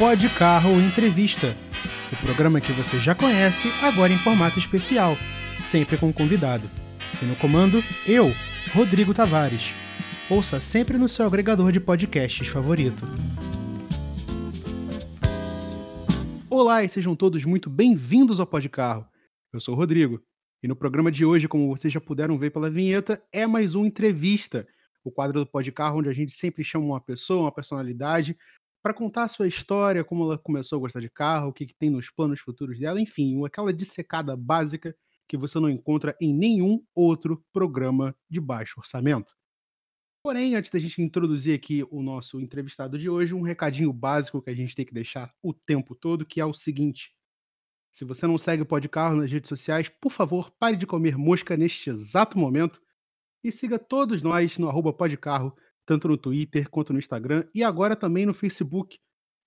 [0.00, 1.54] Pode Carro Entrevista,
[2.10, 5.14] o programa que você já conhece, agora em formato especial,
[5.62, 6.66] sempre com um convidado.
[7.20, 8.32] E no comando, eu,
[8.72, 9.74] Rodrigo Tavares.
[10.30, 13.04] Ouça sempre no seu agregador de podcasts favorito.
[16.48, 19.06] Olá e sejam todos muito bem-vindos ao Pode Carro.
[19.52, 20.18] Eu sou o Rodrigo
[20.62, 23.86] e no programa de hoje, como vocês já puderam ver pela vinheta, é mais uma
[23.86, 24.66] entrevista.
[25.04, 28.36] O quadro do Pode Carro, onde a gente sempre chama uma pessoa, uma personalidade,
[28.82, 31.74] para contar a sua história, como ela começou a gostar de carro, o que, que
[31.74, 34.96] tem nos planos futuros dela, enfim, aquela dissecada básica
[35.28, 39.34] que você não encontra em nenhum outro programa de baixo orçamento.
[40.22, 44.50] Porém, antes da gente introduzir aqui o nosso entrevistado de hoje, um recadinho básico que
[44.50, 47.14] a gente tem que deixar o tempo todo, que é o seguinte:
[47.90, 51.56] se você não segue o Podcarro nas redes sociais, por favor, pare de comer mosca
[51.56, 52.82] neste exato momento
[53.42, 55.56] e siga todos nós no arroba Podcarro,
[55.90, 58.96] tanto no Twitter quanto no Instagram e agora também no Facebook.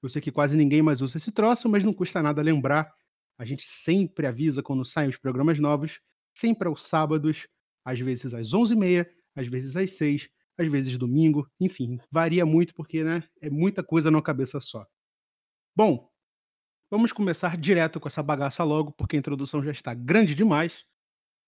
[0.01, 2.93] Eu sei que quase ninguém mais usa esse troço, mas não custa nada lembrar.
[3.37, 6.01] A gente sempre avisa quando saem os programas novos,
[6.33, 7.47] sempre aos sábados,
[7.85, 10.27] às vezes às 11h30, às vezes às 6
[10.57, 14.85] às vezes domingo, enfim, varia muito porque, né, é muita coisa numa cabeça só.
[15.75, 16.11] Bom,
[16.91, 20.85] vamos começar direto com essa bagaça logo, porque a introdução já está grande demais.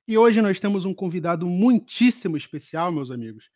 [0.08, 3.52] E hoje nós temos um convidado muitíssimo especial, meus amigos,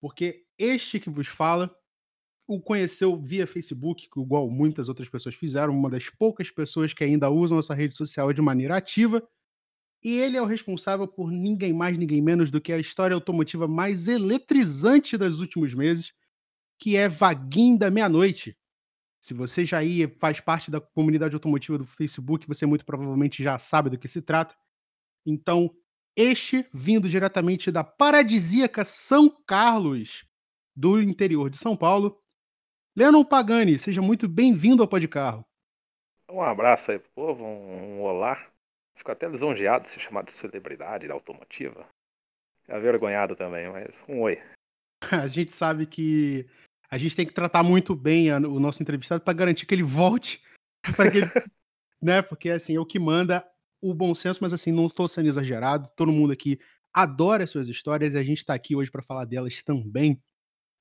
[0.00, 1.74] porque este que vos fala
[2.46, 7.30] o conheceu via Facebook, igual muitas outras pessoas fizeram, uma das poucas pessoas que ainda
[7.30, 9.26] usam essa rede social de maneira ativa
[10.04, 13.66] e ele é o responsável por ninguém mais, ninguém menos do que a história automotiva
[13.66, 16.12] mais eletrizante dos últimos meses,
[16.78, 18.54] que é Vaguinho da Meia-Noite.
[19.18, 23.58] Se você já aí faz parte da comunidade automotiva do Facebook, você muito provavelmente já
[23.58, 24.54] sabe do que se trata.
[25.24, 25.74] Então,
[26.14, 30.26] este vindo diretamente da paradisíaca São Carlos,
[30.74, 32.20] do interior de São Paulo,
[32.96, 35.44] Lennon Pagani, seja muito bem-vindo ao Podcarro.
[36.30, 38.46] Um abraço aí pro povo, um, um olá.
[38.96, 41.86] Fico até lisonjeado de ser chamado de celebridade da automotiva.
[42.68, 44.40] Avergonhado também, mas um oi.
[45.10, 46.48] A gente sabe que
[46.90, 49.82] a gente tem que tratar muito bem a, o nosso entrevistado para garantir que ele
[49.82, 50.40] volte.
[50.96, 51.30] para que ele,
[52.00, 52.22] né?
[52.22, 53.46] Porque assim, é o que manda
[53.82, 55.90] o bom senso, mas assim, não estou sendo exagerado.
[55.96, 56.58] Todo mundo aqui
[56.92, 60.22] adora as suas histórias e a gente está aqui hoje para falar delas também.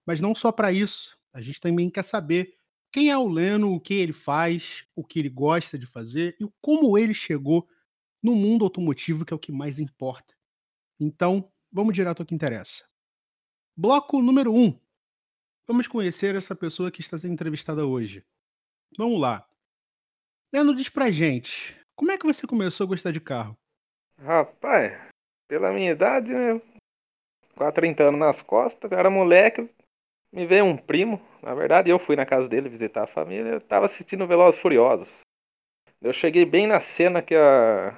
[0.05, 1.17] Mas não só para isso.
[1.31, 2.55] A gente também quer saber
[2.91, 6.47] quem é o Leno, o que ele faz, o que ele gosta de fazer e
[6.61, 7.67] como ele chegou
[8.21, 10.35] no mundo automotivo, que é o que mais importa.
[10.99, 12.87] Então, vamos direto ao que interessa.
[13.75, 14.63] Bloco número 1.
[14.63, 14.79] Um.
[15.65, 18.23] Vamos conhecer essa pessoa que está sendo entrevistada hoje.
[18.97, 19.47] Vamos lá.
[20.53, 23.57] Leandro, diz pra gente, como é que você começou a gostar de carro?
[24.19, 24.93] Rapaz,
[25.47, 26.61] pela minha idade, né?
[27.55, 29.67] Quase 30 anos nas costas, eu era moleque,
[30.33, 33.61] me veio um primo, na verdade eu fui na casa dele visitar a família, eu
[33.61, 35.21] tava assistindo Velozes Furiosos.
[36.01, 37.97] Eu cheguei bem na cena que a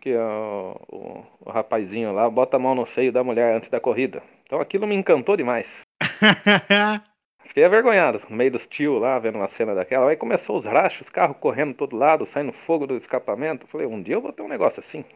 [0.00, 3.80] que o, o, o, rapazinho lá bota a mão no seio da mulher antes da
[3.80, 4.22] corrida.
[4.42, 5.80] Então aquilo me encantou demais.
[7.46, 10.10] Fiquei avergonhado, no meio dos tios lá, vendo uma cena daquela.
[10.10, 13.66] Aí começou os rachos, carro correndo todo lado, saindo fogo do escapamento.
[13.66, 15.06] Falei, um dia eu vou ter um negócio assim.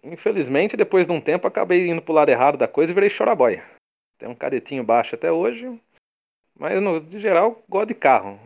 [0.00, 3.64] Infelizmente, depois de um tempo, acabei indo pro lado errado da coisa e virei choraboia.
[4.18, 5.80] Tem um cadetinho baixo até hoje,
[6.58, 8.38] mas no de geral, gosto de carro.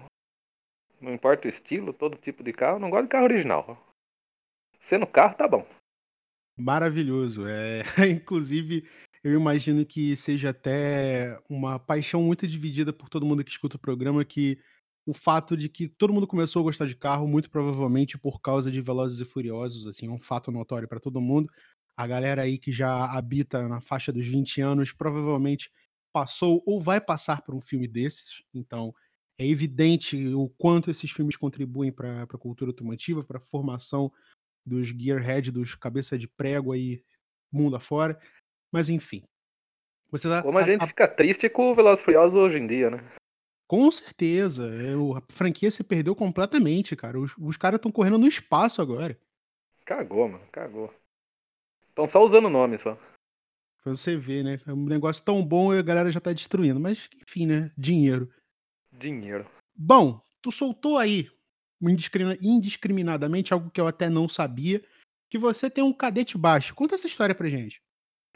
[1.00, 3.82] Não importa o estilo, todo tipo de carro, não gosto de carro original.
[4.78, 5.66] Sendo carro, tá bom.
[6.56, 7.46] Maravilhoso.
[7.46, 8.86] É, inclusive,
[9.24, 13.80] eu imagino que seja até uma paixão muito dividida por todo mundo que escuta o
[13.80, 14.58] programa, que
[15.06, 18.70] o fato de que todo mundo começou a gostar de carro, muito provavelmente por causa
[18.70, 21.50] de Velozes e Furiosos, assim, é um fato notório para todo mundo.
[21.96, 25.70] A galera aí que já habita na faixa dos 20 anos provavelmente
[26.12, 28.94] passou ou vai passar por um filme desses, então
[29.38, 34.12] é evidente o quanto esses filmes contribuem para a cultura automotiva, para a formação
[34.64, 37.02] dos gearhead, dos cabeça de prego aí
[37.50, 38.18] mundo afora.
[38.70, 39.22] Mas enfim.
[40.10, 40.86] Você tá, Como a, a gente a...
[40.86, 42.98] fica triste com o Velozes Furiosos hoje em dia, né?
[43.66, 44.68] Com certeza.
[44.68, 47.18] É, a franquia se perdeu completamente, cara.
[47.18, 49.18] Os, os caras estão correndo no espaço agora.
[49.84, 50.44] Cagou, mano.
[50.52, 50.94] Cagou.
[51.92, 52.96] Estão só usando o nome só.
[53.82, 54.58] Pra você ver, né?
[54.66, 56.80] É um negócio tão bom e a galera já tá destruindo.
[56.80, 57.70] Mas, enfim, né?
[57.76, 58.32] Dinheiro.
[58.90, 59.46] Dinheiro.
[59.76, 61.30] Bom, tu soltou aí
[62.40, 64.82] indiscriminadamente, algo que eu até não sabia,
[65.28, 66.74] que você tem um cadete baixo.
[66.74, 67.82] Conta essa história pra gente.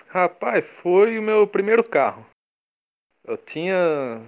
[0.09, 2.27] Rapaz, foi o meu primeiro carro.
[3.25, 4.21] Eu tinha.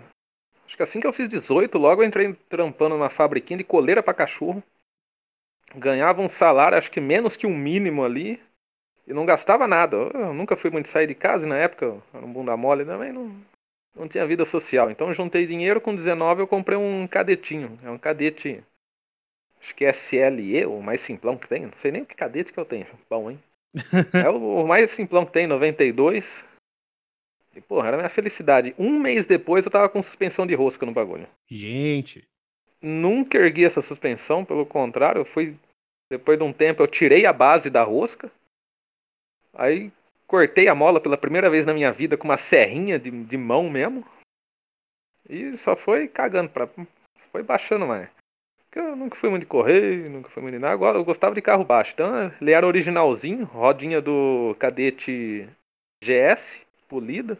[0.65, 4.03] Acho que assim que eu fiz 18, logo eu entrei trampando numa fabriquinha de coleira
[4.03, 4.63] para cachorro.
[5.75, 8.41] Ganhava um salário, acho que menos que um mínimo ali.
[9.09, 9.97] E não gastava nada.
[9.97, 13.11] Eu nunca fui muito sair de casa e na época era um bunda mole também.
[13.11, 13.35] Não,
[13.97, 14.91] não tinha vida social.
[14.91, 17.79] Então juntei dinheiro, com 19 eu comprei um cadetinho.
[17.83, 18.63] É um cadete.
[19.59, 21.63] Acho que é SLE, o mais simplão que tem.
[21.63, 22.87] Não sei nem que cadete que eu tenho.
[23.09, 23.43] Bom, hein?
[24.13, 26.47] é o, o mais simplão que tem, 92.
[27.57, 28.75] E, porra, era minha felicidade.
[28.79, 31.27] Um mês depois eu tava com suspensão de rosca no bagulho.
[31.47, 32.29] Gente.
[32.81, 35.57] Nunca ergui essa suspensão, pelo contrário, eu fui.
[36.11, 38.31] Depois de um tempo eu tirei a base da rosca.
[39.55, 39.93] Aí
[40.27, 43.69] cortei a mola pela primeira vez na minha vida com uma serrinha de, de mão
[43.69, 44.05] mesmo.
[45.29, 46.69] E só foi cagando pra.
[47.31, 48.09] Foi baixando mais.
[48.65, 50.75] Porque eu nunca fui muito de correr, nunca fui muito de nada.
[50.75, 51.93] Agora eu gostava de carro baixo.
[51.95, 55.49] Então ele era originalzinho, rodinha do cadete
[56.03, 57.39] GS, polida.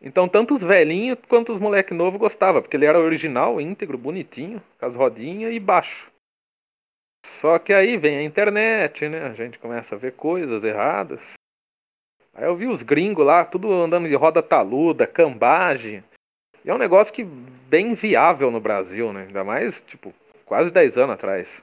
[0.00, 4.62] Então tanto os velhinhos quanto os moleque novo gostava, porque ele era original, íntegro, bonitinho,
[4.78, 6.12] com as rodinhas e baixo.
[7.26, 9.24] Só que aí vem a internet, né?
[9.24, 11.34] A gente começa a ver coisas erradas.
[12.32, 16.02] Aí eu vi os gringos lá, tudo andando de roda taluda, cambagem.
[16.64, 19.22] E é um negócio que bem viável no Brasil, né?
[19.22, 20.14] Ainda mais, tipo,
[20.44, 21.62] quase 10 anos atrás.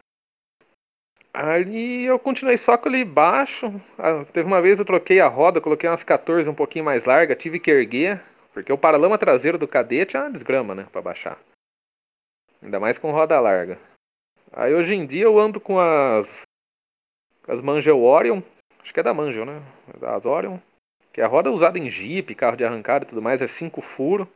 [1.33, 3.73] Aí eu continuei só com ele baixo.
[3.97, 7.35] Ah, teve uma vez eu troquei a roda, coloquei umas 14 um pouquinho mais larga,
[7.35, 8.21] tive que erguer,
[8.53, 11.39] porque o paralama traseiro do cadete é uma desgrama, né, para baixar.
[12.61, 13.79] Ainda mais com roda larga.
[14.53, 16.43] Aí hoje em dia eu ando com as
[17.47, 18.41] as Mangel Orion,
[18.83, 19.61] Acho que é da Manjo, né?
[19.93, 20.59] É da Azorion.
[21.13, 23.81] Que é a roda usada em Jeep, carro de arrancada e tudo mais, é 5
[23.81, 24.27] furo.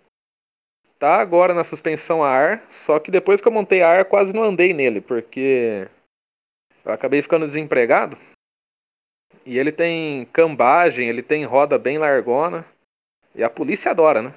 [0.98, 4.34] Tá agora na suspensão a ar, só que depois que eu montei a ar, quase
[4.34, 5.88] não andei nele, porque
[6.84, 8.18] eu acabei ficando desempregado.
[9.46, 12.66] E ele tem cambagem, ele tem roda bem largona.
[13.36, 14.34] E a polícia adora, né?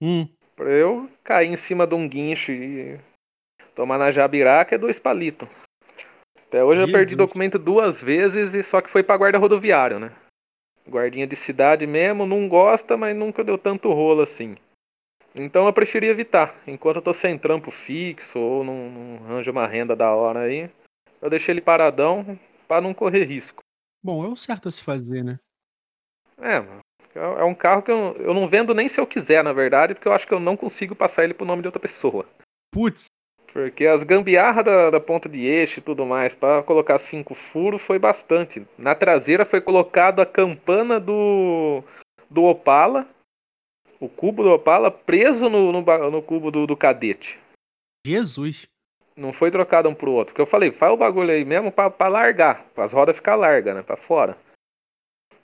[0.00, 0.28] Hum.
[0.56, 2.98] Pra eu cair em cima de um guincho e
[3.80, 5.48] tomar na jabiraca é dois palitos.
[6.36, 10.12] Até hoje eu perdi documento duas vezes e só que foi pra guarda rodoviária, né?
[10.86, 14.54] Guardinha de cidade mesmo, não gosta, mas nunca deu tanto rolo assim.
[15.34, 16.54] Então eu preferi evitar.
[16.66, 20.70] Enquanto eu tô sem trampo fixo ou não, não arranjo uma renda da hora aí,
[21.22, 22.38] eu deixei ele paradão
[22.68, 23.62] para não correr risco.
[24.02, 25.38] Bom, é o certo a se fazer, né?
[26.38, 26.56] É,
[27.14, 30.08] é um carro que eu, eu não vendo nem se eu quiser, na verdade, porque
[30.08, 32.28] eu acho que eu não consigo passar ele pro nome de outra pessoa.
[32.70, 33.06] Putz.
[33.52, 37.82] Porque as gambiarras da, da ponta de eixo e tudo mais, para colocar cinco furos
[37.82, 38.64] foi bastante.
[38.78, 41.82] Na traseira foi colocado a campana do,
[42.28, 43.08] do Opala,
[43.98, 47.38] o cubo do Opala, preso no, no, no cubo do, do cadete.
[48.06, 48.68] Jesus!
[49.16, 50.32] Não foi trocado um pro outro.
[50.32, 53.74] Porque eu falei, faz o bagulho aí mesmo pra largar, para as rodas ficar largas,
[53.74, 53.82] né?
[53.82, 54.38] Pra fora.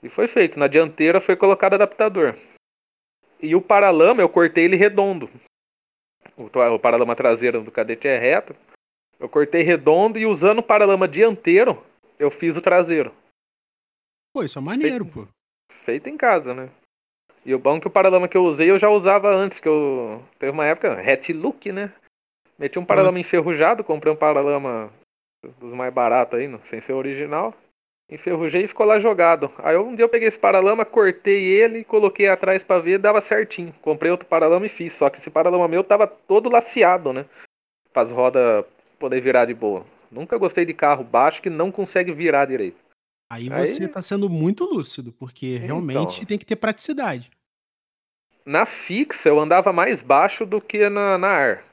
[0.03, 0.59] E foi feito.
[0.59, 2.35] Na dianteira foi colocado adaptador.
[3.43, 5.29] E o paralama eu cortei ele redondo
[6.37, 8.55] o paralama traseiro do cadete é reto.
[9.19, 11.83] Eu cortei redondo e usando o paralama dianteiro,
[12.19, 13.13] eu fiz o traseiro.
[14.35, 15.29] Pô, isso é maneiro, feito, pô.
[15.85, 16.69] Feito em casa, né?
[17.45, 19.69] E o bom é que o paralama que eu usei eu já usava antes, que
[19.69, 20.23] eu.
[20.39, 21.93] Teve uma época, hat look, né?
[22.59, 24.93] Meti um paralama enferrujado, comprei um paralama
[25.59, 27.55] dos mais baratos aí, sem ser original
[28.09, 29.51] enferrujei e ficou lá jogado.
[29.59, 33.73] Aí um dia eu peguei esse paralama, cortei ele, coloquei atrás para ver, dava certinho.
[33.83, 37.27] Comprei outro paralama e fiz, só que esse paralama meu tava todo laceado, né?
[37.93, 38.65] Para as rodas
[38.99, 39.85] poder virar de boa.
[40.11, 42.79] Nunca gostei de carro baixo que não consegue virar direito.
[43.31, 43.89] Aí você Aí...
[43.89, 47.31] tá sendo muito lúcido, porque realmente então, tem que ter praticidade.
[48.45, 51.65] Na fixa eu andava mais baixo do que na, na ar.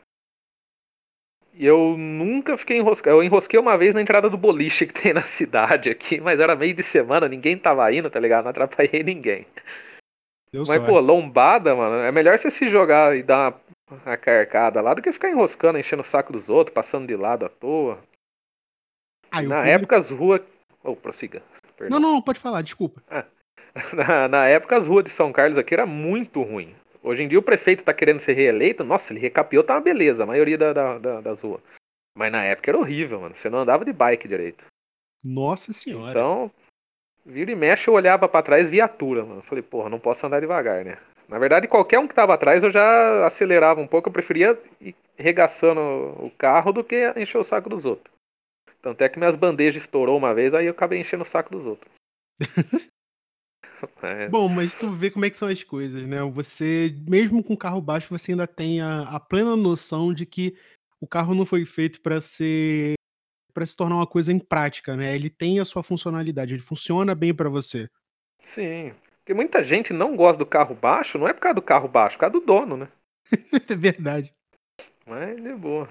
[1.54, 3.18] E eu nunca fiquei enroscado.
[3.18, 6.56] Eu enrosquei uma vez na entrada do boliche que tem na cidade aqui, mas era
[6.56, 8.46] meio de semana, ninguém tava indo, tá ligado?
[8.46, 9.46] Não atrapalhei ninguém.
[10.52, 10.86] Deu mas, sorte.
[10.86, 15.02] pô, lombada, mano, é melhor você se jogar e dar uma, uma carcada lá do
[15.02, 18.00] que ficar enroscando, enchendo o saco dos outros, passando de lado à toa.
[19.32, 19.68] Ah, na público...
[19.68, 20.42] época as ruas.
[20.84, 21.42] Oh, prossiga.
[21.78, 22.00] Perdão.
[22.00, 23.02] Não, não, pode falar, desculpa.
[23.10, 23.26] Ah.
[23.96, 26.76] Na, na época as ruas de São Carlos aqui era muito ruim.
[27.04, 30.24] Hoje em dia o prefeito tá querendo ser reeleito, nossa, ele recapiou, tá uma beleza,
[30.24, 31.62] a maioria da, da, da, das ruas.
[32.16, 33.36] Mas na época era horrível, mano.
[33.36, 34.64] Você não andava de bike direito.
[35.24, 36.12] Nossa senhora.
[36.12, 36.52] Então,
[37.26, 39.42] vira e mexe, eu olhava para trás viatura, mano.
[39.42, 40.98] Falei, porra, não posso andar devagar, né?
[41.28, 44.96] Na verdade, qualquer um que tava atrás eu já acelerava um pouco, eu preferia ir
[45.18, 48.14] regaçando o carro do que encher o saco dos outros.
[48.82, 51.66] Tanto é que minhas bandejas estourou uma vez, aí eu acabei enchendo o saco dos
[51.66, 51.92] outros.
[54.04, 54.28] É.
[54.28, 56.22] Bom, mas tu vê como é que são as coisas, né?
[56.24, 60.56] Você, mesmo com carro baixo, você ainda tem a, a plena noção de que
[61.00, 62.96] o carro não foi feito para ser
[63.54, 65.14] para se tornar uma coisa em prática, né?
[65.14, 67.88] Ele tem a sua funcionalidade, ele funciona bem para você.
[68.42, 68.94] Sim.
[69.20, 72.16] Porque muita gente não gosta do carro baixo, não é por causa do carro baixo,
[72.16, 72.88] é por causa do dono, né?
[73.70, 74.34] é verdade.
[75.06, 75.90] Mas de boa.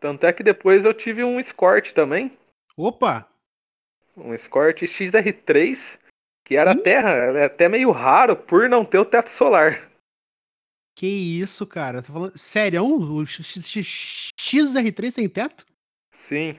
[0.00, 2.36] Tanto é que depois eu tive um Escort também.
[2.76, 3.28] Opa!
[4.16, 5.98] Um Escort XR3
[6.50, 9.88] que era até, é até meio raro por não ter o teto solar.
[10.96, 12.02] Que isso, cara?
[12.02, 12.36] Tá falando.
[12.36, 12.84] Sério?
[12.84, 15.64] O XR3 sem teto?
[16.12, 16.58] Sim.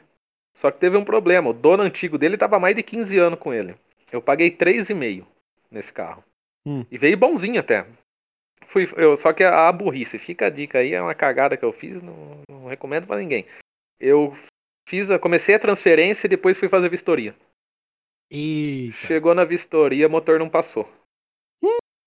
[0.55, 1.49] Só que teve um problema.
[1.49, 3.75] O dono antigo dele tava mais de 15 anos com ele.
[4.13, 5.25] Eu paguei 3,5
[5.69, 6.23] nesse carro.
[6.65, 6.85] Hum.
[6.89, 7.85] E veio bonzinho até.
[8.67, 11.65] Fui, eu, só que a, a burrice, fica a dica aí, é uma cagada que
[11.65, 13.45] eu fiz, não, não recomendo para ninguém.
[13.99, 14.33] Eu
[14.87, 17.35] fiz a, comecei a transferência e depois fui fazer vistoria.
[18.31, 18.95] Eita.
[18.95, 20.89] Chegou na vistoria, motor não passou.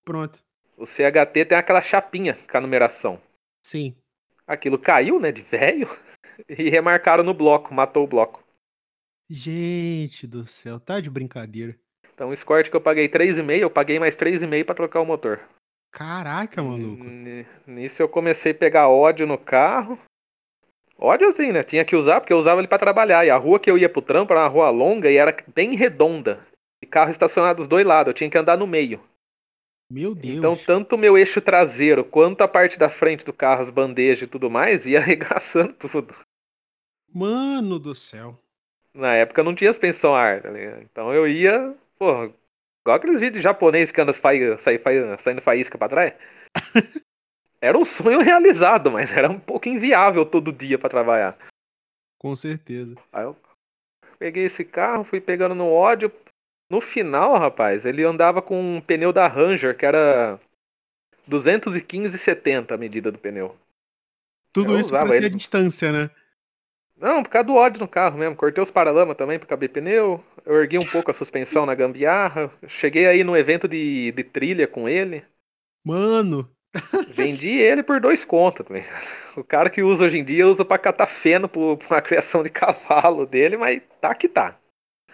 [0.03, 0.39] Pronto.
[0.75, 3.21] O CHT tem aquela chapinha com a numeração.
[3.63, 3.95] Sim.
[4.47, 5.87] Aquilo caiu, né, de velho,
[6.49, 8.43] e remarcaram no bloco, matou o bloco.
[9.29, 11.77] Gente do céu, tá de brincadeira.
[12.13, 15.41] Então o Escort que eu paguei 3,5, eu paguei mais 3,5 para trocar o motor.
[15.91, 17.03] Caraca, maluco.
[17.65, 19.97] Nisso eu comecei a pegar ódio no carro.
[20.97, 21.63] Ódio assim, né?
[21.63, 23.25] Tinha que usar porque eu usava ele para trabalhar.
[23.25, 25.75] E a rua que eu ia pro trampo era uma rua longa e era bem
[25.75, 26.39] redonda.
[26.81, 29.01] E carro estacionado dos dois lados, eu tinha que andar no meio.
[29.89, 30.37] Meu Deus.
[30.37, 34.23] Então, tanto o meu eixo traseiro quanto a parte da frente do carro, as bandejas
[34.23, 36.15] e tudo mais, ia arregaçando tudo.
[37.13, 38.39] Mano do céu.
[38.93, 40.81] Na época não tinha suspensão a ar, tá ligado?
[40.81, 42.33] Então eu ia, porra,
[42.81, 46.13] igual aqueles vídeos japoneses que anda sai, sai, sai- saindo faísca pra trás.
[47.65, 51.37] Era um sonho realizado, mas era um pouco inviável todo dia pra trabalhar.
[52.19, 52.95] Com certeza.
[53.11, 53.35] Aí eu
[54.19, 56.11] peguei esse carro, fui pegando no ódio.
[56.69, 60.39] No final, rapaz, ele andava com um pneu da Ranger, que era
[61.27, 63.55] 215,70 a medida do pneu.
[64.51, 65.25] Tudo Eu isso pra ele.
[65.25, 66.09] a distância, né?
[66.95, 68.35] Não, por causa do ódio no carro mesmo.
[68.35, 70.23] Cortei os paralamas também pra caber pneu.
[70.45, 72.49] Eu ergui um pouco a suspensão na gambiarra.
[72.67, 75.25] Cheguei aí no evento de, de trilha com ele.
[75.85, 76.54] Mano.
[77.07, 78.81] Vendi ele por dois contos também.
[79.37, 83.25] O cara que usa hoje em dia usa pra catar feno pra criação de cavalo
[83.25, 84.57] dele, mas tá que tá.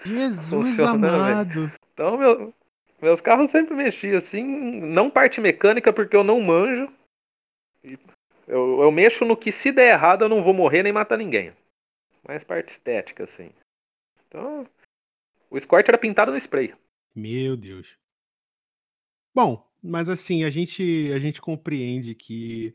[0.05, 1.23] Jesus Funciona, velho.
[1.23, 1.71] amado.
[1.93, 2.53] Então, meu-
[3.01, 4.43] meus carros sempre mexi assim,
[4.81, 6.87] não parte mecânica porque eu não manjo.
[8.47, 11.51] Eu, eu mexo no que se der errado eu não vou morrer nem matar ninguém.
[12.27, 13.49] Mais parte estética, assim.
[14.27, 14.67] Então,
[15.49, 16.73] o Escort era pintado no spray.
[17.15, 17.93] Meu Deus.
[19.33, 22.73] Bom, mas assim, a gente, a gente compreende que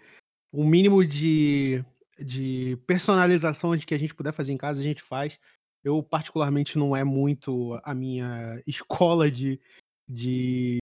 [0.53, 1.85] o mínimo de,
[2.19, 5.39] de personalização de que a gente puder fazer em casa, a gente faz.
[5.85, 9.61] Eu, particularmente, não é muito a minha escola de,
[10.09, 10.79] de,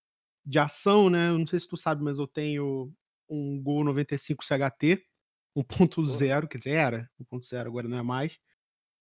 [0.46, 1.28] de ação, né?
[1.28, 2.92] Eu não sei se tu sabe, mas eu tenho
[3.28, 5.04] um Gol 95 CHT
[5.56, 8.38] 1.0, quer dizer, era 1.0, agora não é mais.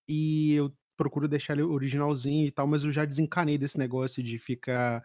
[0.08, 4.38] E eu procuro deixar ele originalzinho e tal, mas eu já desencanei desse negócio de
[4.38, 5.04] ficar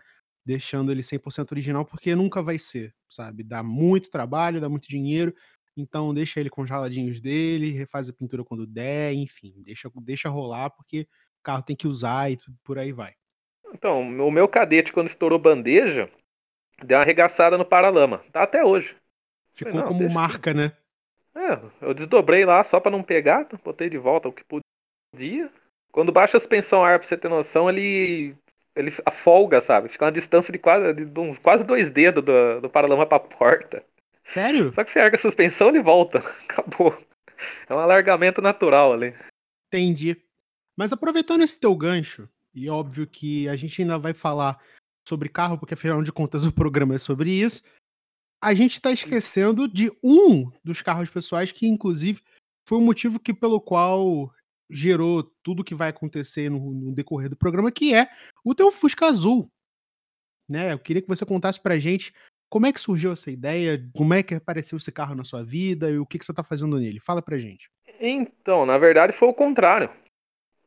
[0.48, 3.42] deixando ele 100% original, porque nunca vai ser, sabe?
[3.42, 5.34] Dá muito trabalho, dá muito dinheiro,
[5.76, 10.30] então deixa ele com os raladinhos dele, refaz a pintura quando der, enfim, deixa, deixa
[10.30, 13.12] rolar, porque o carro tem que usar e tudo por aí vai.
[13.74, 16.08] Então, o meu cadete, quando estourou bandeja,
[16.82, 18.24] deu uma arregaçada no paralama.
[18.32, 18.96] Tá até hoje.
[19.52, 20.72] Ficou não, como marca, né?
[21.34, 25.52] É, eu desdobrei lá só pra não pegar, botei de volta o que podia.
[25.92, 28.34] Quando baixa a suspensão ar, pra você ter noção, ele
[28.78, 29.88] ele afolga, sabe?
[29.88, 33.84] Fica uma distância de quase de uns quase dois dedos do, do paralama pra porta.
[34.24, 34.72] Sério?
[34.72, 36.20] Só que você erga a suspensão ele volta.
[36.48, 36.96] Acabou.
[37.68, 39.14] É um alargamento natural ali.
[39.68, 40.16] Entendi.
[40.76, 44.62] Mas aproveitando esse teu gancho, e óbvio que a gente ainda vai falar
[45.06, 47.62] sobre carro, porque afinal de contas o programa é sobre isso,
[48.40, 52.22] a gente tá esquecendo de um dos carros pessoais que, inclusive,
[52.68, 54.32] foi o motivo que, pelo qual
[54.70, 58.08] gerou tudo que vai acontecer no, no decorrer do programa, que é
[58.44, 59.50] o teu Fusca Azul.
[60.48, 60.72] Né?
[60.72, 62.12] Eu queria que você contasse pra gente
[62.48, 65.90] como é que surgiu essa ideia, como é que apareceu esse carro na sua vida
[65.90, 67.00] e o que, que você tá fazendo nele.
[67.00, 67.70] Fala pra gente.
[68.00, 69.90] Então, na verdade foi o contrário.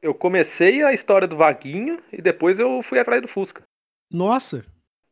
[0.02, 3.64] Eu comecei a história do Vaguinho e depois eu fui atrás do Fusca.
[4.12, 4.66] Nossa,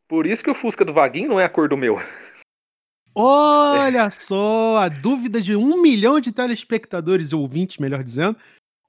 [0.06, 1.98] Por isso que o Fusca do Vaguinho não é a cor do meu.
[3.14, 8.36] Olha só, a dúvida de um milhão de telespectadores, ou ouvintes, melhor dizendo,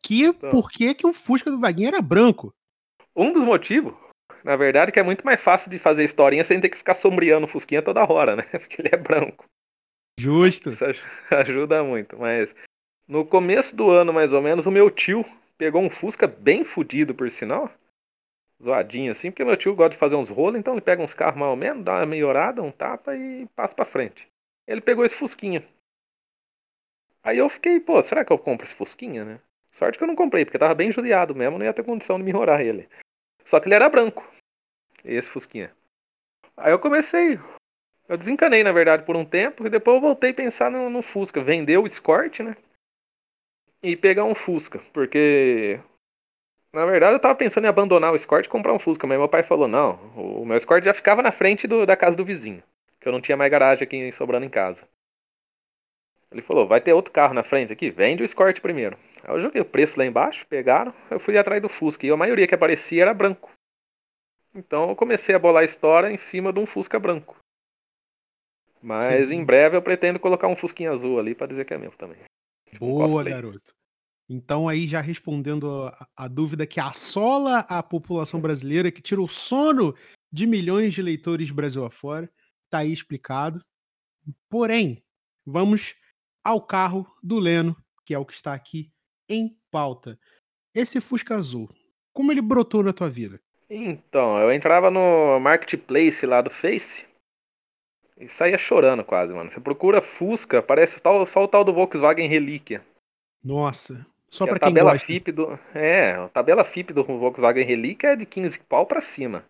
[0.02, 2.54] que por que, que o Fusca do Vaguinho era branco?
[3.16, 3.94] Um dos motivos,
[4.44, 6.96] na verdade, é que é muito mais fácil de fazer historinha sem ter que ficar
[6.96, 8.44] sombreando o Fusquinha toda hora, né?
[8.52, 9.46] Porque ele é branco.
[10.20, 10.70] Justo.
[10.70, 11.00] Isso aj-
[11.32, 12.18] ajuda muito.
[12.18, 12.56] Mas
[13.08, 15.24] no começo do ano, mais ou menos, o meu tio
[15.58, 17.70] pegou um Fusca bem fudido, por sinal.
[18.64, 21.40] Zoadinho assim, porque meu tio gosta de fazer uns rolos, então ele pega uns carros
[21.40, 24.28] mais ou menos, dá uma melhorada, um tapa e passa pra frente.
[24.68, 25.68] Ele pegou esse Fusquinha.
[27.24, 29.40] Aí eu fiquei, pô, será que eu compro esse Fusquinha, né?
[29.72, 32.24] Sorte que eu não comprei, porque tava bem judiado mesmo, não ia ter condição de
[32.24, 32.90] melhorar ele.
[33.46, 34.28] Só que ele era branco,
[35.04, 35.74] esse Fusquinha.
[36.58, 37.40] Aí eu comecei,
[38.08, 41.02] eu desencanei, na verdade, por um tempo, e depois eu voltei a pensar no, no
[41.02, 41.42] Fusca.
[41.42, 42.56] Vender o Escort, né?
[43.82, 45.80] E pegar um Fusca, porque.
[46.74, 49.28] Na verdade, eu tava pensando em abandonar o Escort e comprar um Fusca, mas meu
[49.28, 52.64] pai falou: não, o meu Escort já ficava na frente do- da casa do vizinho.
[53.00, 54.88] que eu não tinha mais garagem aqui sobrando em casa.
[56.32, 58.98] Ele falou, vai ter outro carro na frente aqui, vende o Escort primeiro.
[59.24, 62.18] Aí eu joguei o preço lá embaixo, pegaram, eu fui atrás do Fusca, e a
[62.18, 63.52] maioria que aparecia era branco.
[64.56, 67.38] Então eu comecei a bolar a história em cima de um Fusca branco.
[68.82, 69.36] Mas Sim.
[69.36, 72.18] em breve eu pretendo colocar um Fusquinha azul ali para dizer que é meu também.
[72.80, 73.74] Boa, garoto.
[74.30, 79.28] Então aí já respondendo a, a, dúvida que assola a população brasileira, que tira o
[79.28, 79.94] sono
[80.32, 82.32] de milhões de leitores Brasil afora,
[82.70, 83.62] tá aí explicado.
[84.50, 85.04] Porém,
[85.46, 85.96] vamos
[86.44, 88.92] ao carro do Leno, que é o que está aqui
[89.28, 90.20] em pauta.
[90.74, 91.70] Esse Fusca azul,
[92.14, 93.40] como ele brotou na tua vida?
[93.70, 97.06] Então, eu entrava no marketplace lá do Face
[98.18, 99.50] e saía chorando quase, mano.
[99.50, 102.86] Você procura Fusca, parece só, o tal do Volkswagen Relíquia.
[103.44, 105.08] Nossa, só para quem tabela gosta.
[105.08, 109.44] FIP do, é, a tabela FIP do Volkswagen Relíquia é de 15 pau pra cima.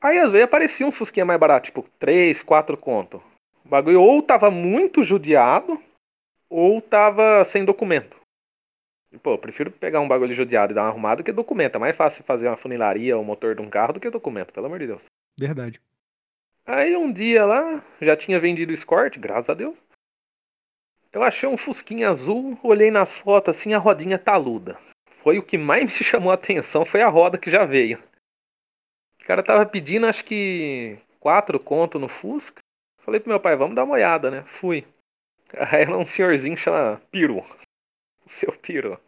[0.00, 3.22] Aí às vezes aparecia um Fusquinha mais barato, tipo 3, 4 conto.
[3.64, 5.80] O bagulho ou tava muito judiado,
[6.50, 8.20] ou tava sem documento.
[9.12, 11.76] E, pô, eu prefiro pegar um bagulho judiado e dar uma arrumada que documento.
[11.76, 14.66] É mais fácil fazer uma funilaria ou motor de um carro do que documento, pelo
[14.66, 15.04] amor de Deus.
[15.38, 15.80] Verdade.
[16.66, 19.76] Aí um dia lá, já tinha vendido o Escort, graças a Deus.
[21.12, 24.78] Eu achei um fusquinha azul, olhei nas fotos assim, a rodinha taluda.
[25.22, 27.98] Foi o que mais me chamou a atenção, foi a roda que já veio.
[29.20, 32.62] O cara tava pedindo acho que quatro conto no Fusca.
[32.98, 34.44] Falei pro meu pai, vamos dar uma olhada, né?
[34.46, 34.86] Fui.
[35.52, 37.38] Era um senhorzinho chamado Piru.
[37.38, 37.44] O
[38.26, 38.98] seu Piru.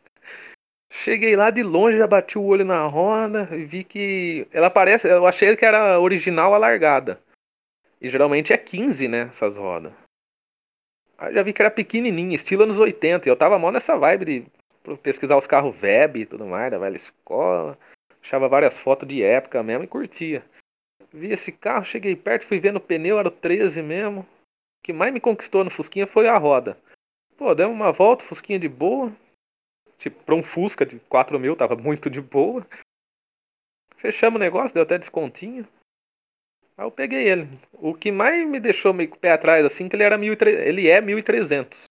[0.91, 5.09] Cheguei lá de longe, já bati o olho na roda e vi que ela parece,
[5.09, 7.19] eu achei que era original alargada.
[7.99, 9.93] E geralmente é 15, né, essas rodas.
[11.17, 13.27] Aí já vi que era pequenininha, estilo anos 80.
[13.27, 16.79] E eu tava mal nessa vibe de pesquisar os carros web e tudo mais, da
[16.79, 17.79] velha escola.
[18.21, 20.45] Achava várias fotos de época mesmo e curtia.
[21.13, 24.27] Vi esse carro, cheguei perto, fui vendo o pneu, era o 13 mesmo.
[24.83, 26.77] Que mais me conquistou no Fusquinha foi a roda.
[27.37, 29.13] Pô, demos uma volta, Fusquinha de boa.
[29.99, 32.67] Tipo, pra um Fusca de 4 mil, tava muito de boa.
[33.97, 35.67] Fechamos o negócio, deu até descontinho.
[36.77, 37.49] Aí eu peguei ele.
[37.73, 40.67] O que mais me deixou meio com o pé atrás, assim, que ele era 1300,
[40.67, 41.85] ele é 1300.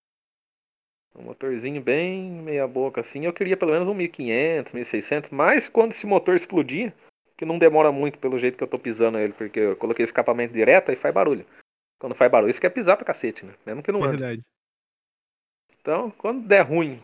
[1.15, 3.25] Um motorzinho bem meia boca, assim.
[3.25, 5.29] Eu queria pelo menos um 1500, 1600.
[5.29, 6.93] Mas quando esse motor explodir,
[7.37, 10.53] que não demora muito pelo jeito que eu tô pisando ele, porque eu coloquei escapamento
[10.53, 11.45] direto e faz barulho.
[12.01, 13.53] Quando faz barulho, isso quer pisar pra cacete, né?
[13.63, 14.17] Mesmo que não ande.
[14.17, 14.41] Verdade.
[15.79, 16.99] Então, quando der ruim,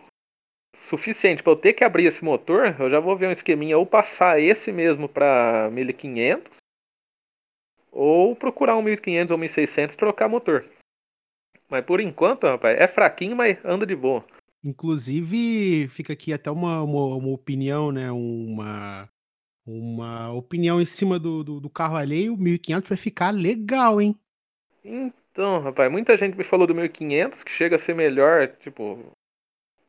[0.75, 3.85] suficiente para eu ter que abrir esse motor, eu já vou ver um esqueminha ou
[3.85, 6.57] passar esse mesmo para 1500
[7.91, 10.65] ou procurar um 1500 ou 1600 e trocar motor.
[11.69, 14.25] Mas por enquanto, rapaz, é fraquinho, mas anda de boa.
[14.63, 18.11] Inclusive, fica aqui até uma, uma, uma opinião, né?
[18.11, 19.07] Uma,
[19.63, 22.33] uma opinião em cima do, do, do carro alheio.
[22.33, 24.19] O 1500 vai ficar legal, hein?
[24.89, 28.97] Então, rapaz, muita gente me falou do 1500 que chega a ser melhor, tipo,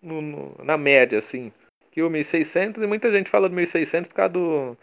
[0.03, 1.53] no, no, na média, assim,
[1.93, 2.83] que o 1600.
[2.83, 4.77] E muita gente fala do 1600 por causa do,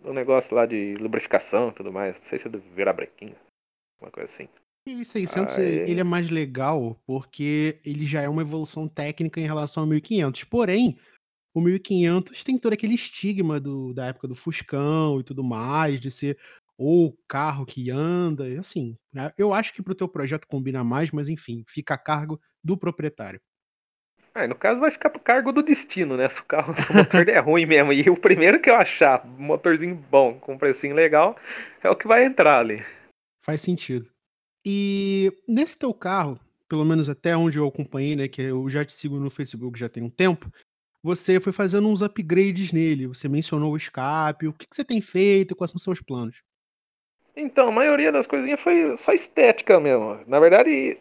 [0.00, 2.20] do negócio lá de lubrificação e tudo mais.
[2.20, 3.34] Não sei se é do virabrequinho,
[4.00, 4.48] uma coisa assim.
[4.86, 5.64] E 600 Aí...
[5.90, 10.44] ele é mais legal porque ele já é uma evolução técnica em relação ao 1500.
[10.44, 10.96] Porém,
[11.54, 16.10] o 1500 tem todo aquele estigma do, da época do Fuscão e tudo mais, de
[16.10, 16.38] ser
[16.84, 18.98] o carro que anda, assim.
[19.12, 19.32] Né?
[19.38, 22.76] Eu acho que para o teu projeto combina mais, mas enfim, fica a cargo do
[22.76, 23.40] proprietário.
[24.34, 26.28] Ah, no caso vai ficar pro cargo do destino, né?
[26.28, 27.92] Se o carro, se o motor é ruim mesmo.
[27.92, 31.36] E o primeiro que eu achar, motorzinho bom, com precinho legal,
[31.84, 32.82] é o que vai entrar ali.
[33.38, 34.10] Faz sentido.
[34.64, 38.26] E nesse teu carro, pelo menos até onde eu acompanhei, né?
[38.26, 40.50] Que eu já te sigo no Facebook já tem um tempo.
[41.00, 43.06] Você foi fazendo uns upgrades nele.
[43.06, 44.48] Você mencionou o escape.
[44.48, 45.54] O que, que você tem feito?
[45.54, 46.42] Quais são os seus planos?
[47.34, 50.22] Então, a maioria das coisinhas foi só estética mesmo.
[50.26, 50.98] Na verdade,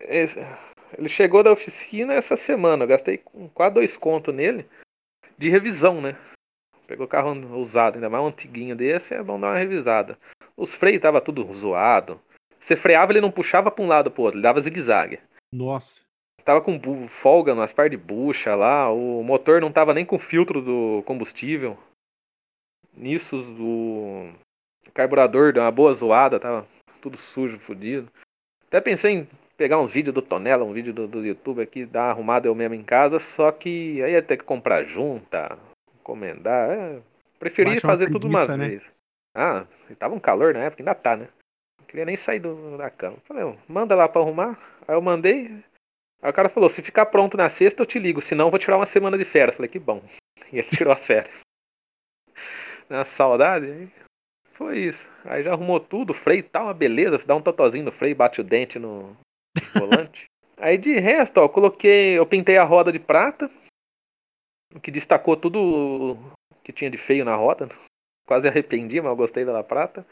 [0.00, 2.84] ele chegou da oficina essa semana.
[2.84, 4.66] Eu gastei quase dois contos nele
[5.36, 6.16] de revisão, né?
[6.86, 10.16] Pegou carro usado, ainda mais um antiguinho desse, é bom dar uma revisada.
[10.56, 12.20] Os freios tava tudo zoado.
[12.60, 15.20] Você freava, ele não puxava para um lado pro outro, ele dava zigue-zague.
[15.52, 16.02] Nossa.
[16.44, 20.62] Tava com folga nas partes de bucha lá, o motor não tava nem com filtro
[20.62, 21.76] do combustível.
[22.94, 24.32] Nisso, o
[24.92, 26.66] carburador deu uma boa zoada, tava
[27.00, 28.10] tudo sujo, fodido.
[28.66, 32.04] Até pensei em pegar uns vídeos do Tonela, um vídeo do, do YouTube aqui, dar
[32.04, 35.58] uma arrumada eu mesmo em casa, só que aí ia ter que comprar junta,
[36.00, 36.70] encomendar.
[36.70, 37.00] É,
[37.38, 38.68] preferi fazer tudo uma né?
[38.68, 38.82] vez.
[39.34, 39.66] Ah,
[39.98, 41.28] tava um calor na época, ainda tá, né?
[41.78, 43.18] Não queria nem sair do, da cama.
[43.24, 44.58] Falei, manda lá pra arrumar.
[44.88, 45.62] Aí eu mandei.
[46.22, 48.58] Aí o cara falou: se ficar pronto na sexta, eu te ligo, senão eu vou
[48.58, 49.56] tirar uma semana de férias.
[49.56, 50.02] Falei, que bom.
[50.52, 51.40] E ele tirou as férias.
[52.88, 53.90] Na saudade,
[54.56, 55.06] Foi isso.
[55.24, 57.18] Aí já arrumou tudo, freio tá uma beleza.
[57.18, 59.14] Você dá um totozinho no freio, bate o dente no
[59.74, 60.24] volante.
[60.58, 62.18] Aí de resto, ó, eu coloquei.
[62.18, 63.50] Eu pintei a roda de prata.
[64.74, 66.16] O que destacou tudo
[66.64, 67.68] que tinha de feio na roda.
[68.26, 70.04] Quase arrependi, mas eu gostei da prata.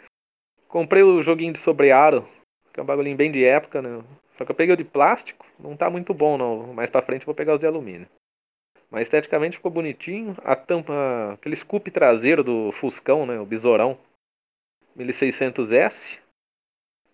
[0.69, 2.25] Comprei o joguinho de sobrearo,
[2.73, 4.05] que é um bagulhinho bem de época, né?
[4.37, 6.75] Só que eu peguei o de plástico, não tá muito bom não.
[6.75, 8.07] Mais pra frente eu vou pegar os de alumínio.
[8.91, 10.37] Mas esteticamente ficou bonitinho.
[10.45, 13.41] A tampa, aquele scoop traseiro do Fuscão, né?
[13.41, 13.99] O Besourão
[14.97, 16.19] 1600S.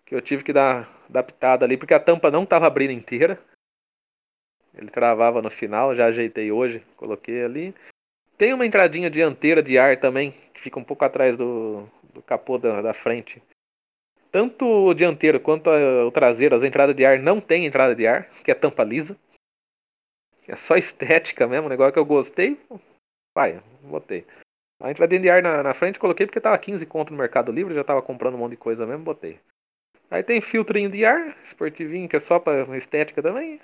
[0.05, 3.41] Que eu tive que dar adaptada ali, porque a tampa não tava abrindo inteira.
[4.73, 7.75] Ele travava no final, já ajeitei hoje, coloquei ali.
[8.37, 12.57] Tem uma entradinha dianteira de ar também, que fica um pouco atrás do, do capô
[12.57, 13.41] da, da frente.
[14.31, 18.07] Tanto o dianteiro quanto a, o traseiro, as entradas de ar não tem entrada de
[18.07, 19.17] ar, que é tampa lisa.
[20.47, 22.59] É só estética mesmo, um negócio que eu gostei.
[23.35, 24.25] Vai, botei.
[24.81, 27.73] A entradinha de ar na, na frente coloquei porque tava 15 conto no Mercado Livre,
[27.73, 29.39] já tava comprando um monte de coisa mesmo, botei.
[30.09, 33.61] Aí tem filtrinho de ar, esportivinho, que é só pra estética também.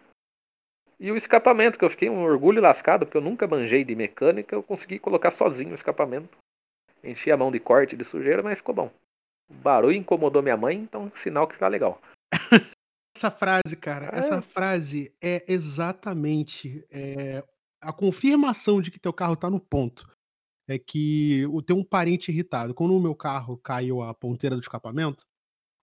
[1.00, 4.56] E o escapamento, que eu fiquei um orgulho lascado, porque eu nunca manjei de mecânica,
[4.56, 6.38] eu consegui colocar sozinho o escapamento.
[7.04, 8.92] Enchi a mão de corte de sujeira, mas ficou bom.
[9.50, 12.02] O barulho incomodou minha mãe, então sinal que tá legal.
[13.16, 14.42] Essa frase, cara, essa É.
[14.44, 17.44] frase é exatamente é,
[17.82, 20.08] a confirmação de que teu carro tá no ponto.
[20.68, 22.74] É que o ter um parente irritado.
[22.74, 25.24] Quando o meu carro caiu a ponteira do escapamento,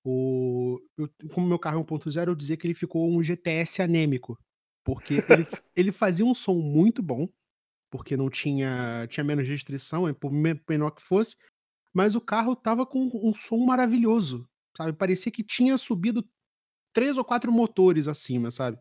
[0.05, 4.39] o, eu, como meu carro é 1.0, eu dizia que ele ficou um GTS anêmico.
[4.85, 7.27] Porque ele, ele fazia um som muito bom,
[7.91, 11.37] porque não tinha, tinha menos restrição, por me- menor que fosse,
[11.95, 14.93] mas o carro tava com um som maravilhoso, sabe?
[14.93, 16.29] Parecia que tinha subido
[16.93, 18.79] três ou quatro motores acima, sabe?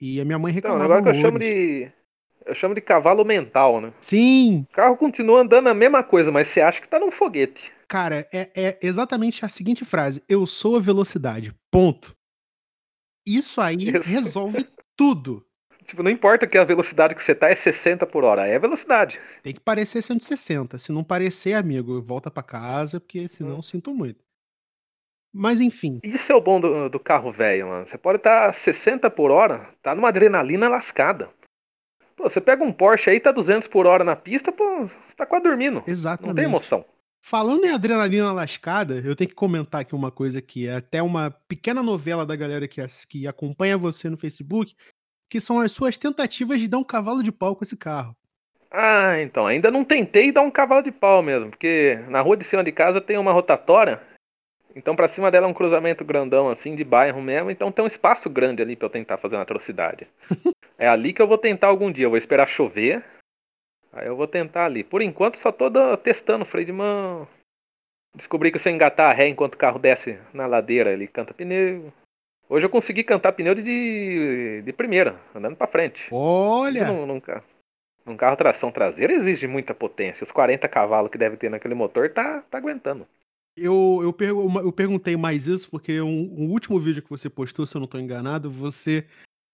[0.00, 1.92] E a minha mãe Então, reclamava negócio que eu chamo de.
[2.46, 3.92] Eu chamo de cavalo mental, né?
[4.00, 7.70] Sim, O carro continua andando a mesma coisa, mas você acha que tá num foguete.
[7.86, 11.54] cara, é, é exatamente a seguinte frase: eu sou a velocidade.
[11.70, 12.14] Ponto.
[13.26, 14.08] Isso aí Isso.
[14.08, 15.44] resolve tudo.
[15.84, 19.18] Tipo, não importa que a velocidade que você tá é 60 por hora, é velocidade.
[19.42, 20.78] Tem que parecer 160.
[20.78, 23.62] Se não parecer, amigo, volta pra casa, porque senão Hum.
[23.62, 24.22] sinto muito.
[25.32, 27.86] Mas enfim, Isso é o bom do, do carro velho, mano.
[27.86, 31.30] Você pode estar tá 60 por hora, tá numa adrenalina lascada.
[32.20, 35.24] Pô, você pega um Porsche aí, tá 200 por hora na pista, pô, você tá
[35.24, 35.76] quase dormindo.
[35.76, 36.40] Não tem exatamente.
[36.42, 36.84] emoção.
[37.22, 41.30] Falando em adrenalina lascada, eu tenho que comentar aqui uma coisa que é até uma
[41.48, 44.74] pequena novela da galera que, que acompanha você no Facebook,
[45.30, 48.14] que são as suas tentativas de dar um cavalo de pau com esse carro.
[48.70, 52.44] Ah, então, ainda não tentei dar um cavalo de pau mesmo, porque na rua de
[52.44, 53.98] cima de casa tem uma rotatória,
[54.76, 57.88] então pra cima dela é um cruzamento grandão assim, de bairro mesmo, então tem um
[57.88, 60.06] espaço grande ali pra eu tentar fazer uma atrocidade.
[60.80, 63.04] é ali que eu vou tentar algum dia, eu vou esperar chover,
[63.92, 64.82] aí eu vou tentar ali.
[64.82, 67.28] Por enquanto só tô testando freio de mão.
[68.16, 71.32] Descobri que se eu engatar a ré enquanto o carro desce na ladeira, ele canta
[71.32, 71.92] pneu.
[72.48, 76.08] Hoje eu consegui cantar pneu de- de, de primeira, andando pra frente.
[76.10, 76.86] Olha!
[76.86, 77.44] num, num carro,
[78.04, 80.24] num carro tração traseira exige muita potência.
[80.24, 83.06] Os 40 cavalos que deve ter naquele motor tá, tá aguentando.
[83.56, 87.64] Eu, eu, pergu- eu perguntei mais isso porque um, um último vídeo que você postou,
[87.66, 89.06] se eu não tô enganado, você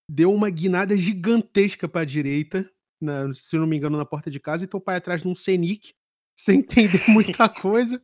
[0.08, 2.68] deu uma guinada gigantesca pra direita,
[3.00, 5.92] na- se não me engano, na porta de casa, e teu pai atrás num Scenic,
[6.38, 8.00] sem entender muita coisa.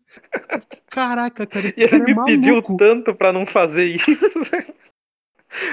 [0.91, 4.75] Caraca, cara, E ele cara é me pediu tanto pra não fazer isso, velho.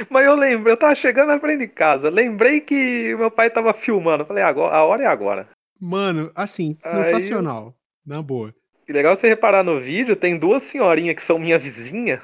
[0.10, 3.74] Mas eu lembrei, eu tava chegando na frente de casa, lembrei que meu pai tava
[3.74, 4.26] filmando.
[4.26, 5.48] Falei, agora, a hora é agora.
[5.80, 7.74] Mano, assim, Aí sensacional.
[8.06, 8.54] Na boa.
[8.86, 12.22] Que legal você reparar no vídeo, tem duas senhorinhas que são minha vizinha,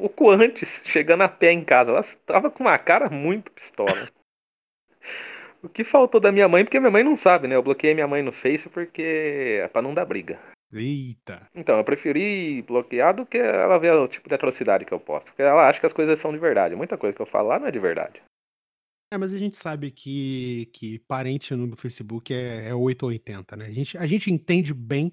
[0.00, 1.90] pouco antes, chegando a pé em casa.
[1.90, 4.08] Elas estavam com uma cara muito pistola.
[5.62, 7.54] O que faltou da minha mãe, porque minha mãe não sabe, né?
[7.54, 10.40] Eu bloqueei minha mãe no Face porque é pra não dar briga.
[10.72, 11.46] Eita.
[11.54, 15.26] Então, eu preferi bloquear do que ela ver o tipo de atrocidade que eu posto.
[15.26, 16.74] Porque ela acha que as coisas são de verdade.
[16.74, 18.22] Muita coisa que eu falo lá não é de verdade.
[19.12, 23.56] É, mas a gente sabe que, que parente no Facebook é, é 8 ou 80,
[23.56, 23.66] né?
[23.66, 25.12] A gente, a gente entende bem,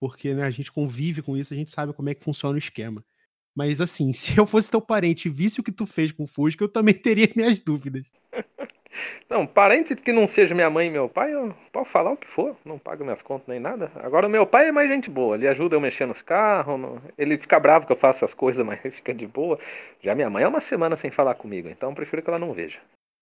[0.00, 2.58] porque né, a gente convive com isso, a gente sabe como é que funciona o
[2.58, 3.02] esquema.
[3.58, 6.26] Mas assim, se eu fosse teu parente e visse o que tu fez com o
[6.28, 8.06] Fusca, eu também teria minhas dúvidas.
[9.28, 12.26] Não, parente que não seja minha mãe e meu pai, eu posso falar o que
[12.28, 13.90] for, não paga minhas contas nem nada.
[13.96, 17.02] Agora, o meu pai é mais gente boa, ele ajuda eu mexer nos carros, não-
[17.18, 19.58] ele fica bravo que eu faço as coisas, mas ele fica de boa.
[20.00, 22.52] Já minha mãe é uma semana sem falar comigo, então eu prefiro que ela não
[22.52, 22.80] veja.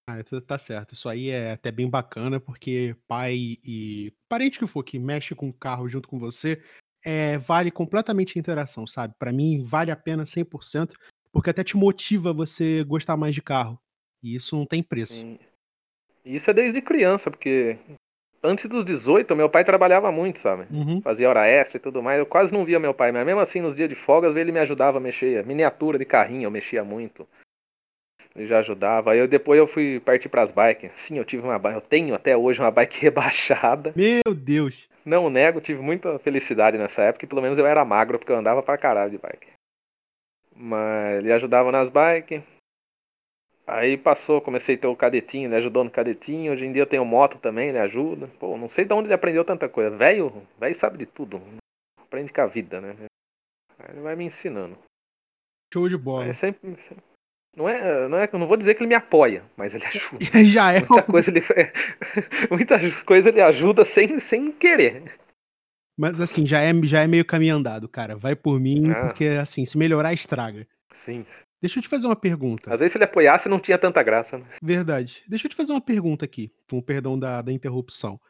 [0.09, 0.95] Ah, tá, tá certo.
[0.95, 5.49] Isso aí é até bem bacana, porque pai e parente que for que mexe com
[5.49, 6.63] o carro junto com você,
[7.07, 9.15] é, vale completamente a interação, sabe?
[9.17, 10.95] Pra mim, vale a pena 100%,
[11.33, 13.79] porque até te motiva você gostar mais de carro.
[14.21, 15.25] E isso não tem preço.
[16.25, 17.79] Isso é desde criança, porque
[18.43, 20.67] antes dos 18, meu pai trabalhava muito, sabe?
[20.69, 21.01] Uhum.
[21.01, 22.19] Fazia hora extra e tudo mais.
[22.19, 24.59] Eu quase não via meu pai, mas mesmo assim, nos dias de folgas, ele me
[24.59, 25.47] ajudava a mexer.
[25.47, 27.29] Miniatura de carrinho, eu mexia muito.
[28.35, 29.13] Ele já ajudava.
[29.13, 30.91] Aí eu, depois eu fui partir pras bikes.
[30.95, 31.77] Sim, eu tive uma bike.
[31.77, 33.93] Eu tenho até hoje uma bike rebaixada.
[33.95, 34.89] Meu Deus.
[35.07, 37.25] Não nego, tive muita felicidade nessa época.
[37.25, 39.53] E pelo menos eu era magro, porque eu andava pra caralho de bike.
[40.53, 42.43] Mas ele ajudava nas bikes.
[43.65, 46.53] Aí passou, comecei a ter o cadetinho, ele ajudou no cadetinho.
[46.53, 48.27] Hoje em dia eu tenho moto também, ele ajuda.
[48.41, 49.97] Pô, não sei de onde ele aprendeu tanta coisa.
[49.97, 51.41] Velho, velho sabe de tudo.
[52.01, 52.97] Aprende com a vida, né?
[53.79, 54.77] Aí ele vai me ensinando.
[55.73, 56.33] Show de bola.
[56.35, 57.05] Sempre, sempre-
[57.57, 60.19] Não é, não é, eu não vou dizer que ele me apoia, mas ele ajuda.
[60.45, 60.81] Já é.
[60.81, 61.41] Muita coisa ele,
[62.51, 65.05] muita coisa ele ajuda sem, sem querer.
[65.99, 68.15] Mas assim, já é, já é meio caminho andado, cara.
[68.15, 69.07] Vai por mim, Ah.
[69.07, 70.67] porque assim, se melhorar, estraga.
[70.93, 71.25] Sim.
[71.63, 72.73] Deixa eu te fazer uma pergunta.
[72.73, 74.37] Às vezes se ele apoiasse não tinha tanta graça.
[74.37, 74.45] Né?
[74.63, 75.23] Verdade.
[75.27, 78.21] Deixa eu te fazer uma pergunta aqui, com perdão da, da interrupção.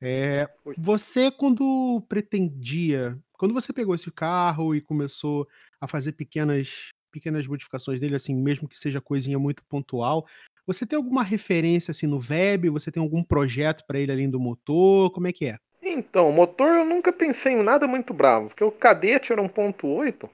[0.00, 3.18] É, você, quando pretendia.
[3.32, 5.48] Quando você pegou esse carro e começou
[5.80, 10.26] a fazer pequenas, pequenas modificações dele, assim, mesmo que seja coisinha muito pontual,
[10.66, 12.68] você tem alguma referência assim no web?
[12.70, 15.10] Você tem algum projeto para ele além do motor?
[15.10, 15.58] Como é que é?
[15.82, 20.30] Então, o motor eu nunca pensei em nada muito bravo, porque o cadete era 1.8.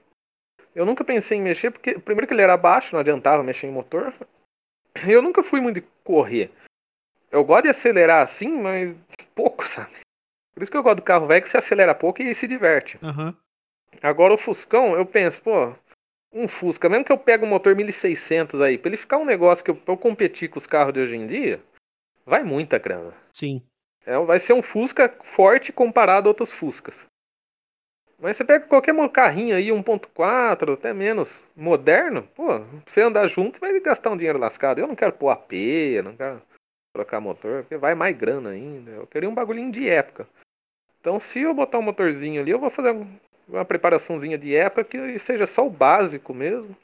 [0.75, 3.71] Eu nunca pensei em mexer, porque primeiro que ele era baixo, não adiantava mexer em
[3.71, 4.13] motor.
[5.07, 6.51] Eu nunca fui muito de correr.
[7.31, 8.95] Eu gosto de acelerar assim, mas
[9.33, 9.91] pouco, sabe?
[10.53, 12.99] Por isso que eu gosto do carro velho que se acelera pouco e se diverte.
[13.01, 13.35] Aham.
[14.01, 15.73] Agora o Fuscão, eu penso, pô,
[16.37, 19.63] um Fusca, mesmo que eu pegue um motor 1600 aí, pra ele ficar um negócio
[19.63, 21.61] que eu, pra eu competir com os carros de hoje em dia,
[22.25, 23.13] vai muita grana.
[23.33, 23.61] Sim.
[24.05, 27.05] É, vai ser um Fusca forte comparado a outros Fuscas.
[28.19, 33.59] Mas você pega qualquer carrinho aí, 1.4, até menos, moderno, pô, pra você andar junto
[33.59, 34.79] vai gastar um dinheiro lascado.
[34.79, 36.41] Eu não quero pôr AP, eu não quero
[36.95, 38.91] trocar motor, porque vai mais grana ainda.
[38.91, 40.27] Eu queria um bagulhinho de época.
[40.99, 44.83] Então se eu botar um motorzinho ali, eu vou fazer um- uma preparaçãozinha de época
[44.83, 46.75] que seja só o básico mesmo.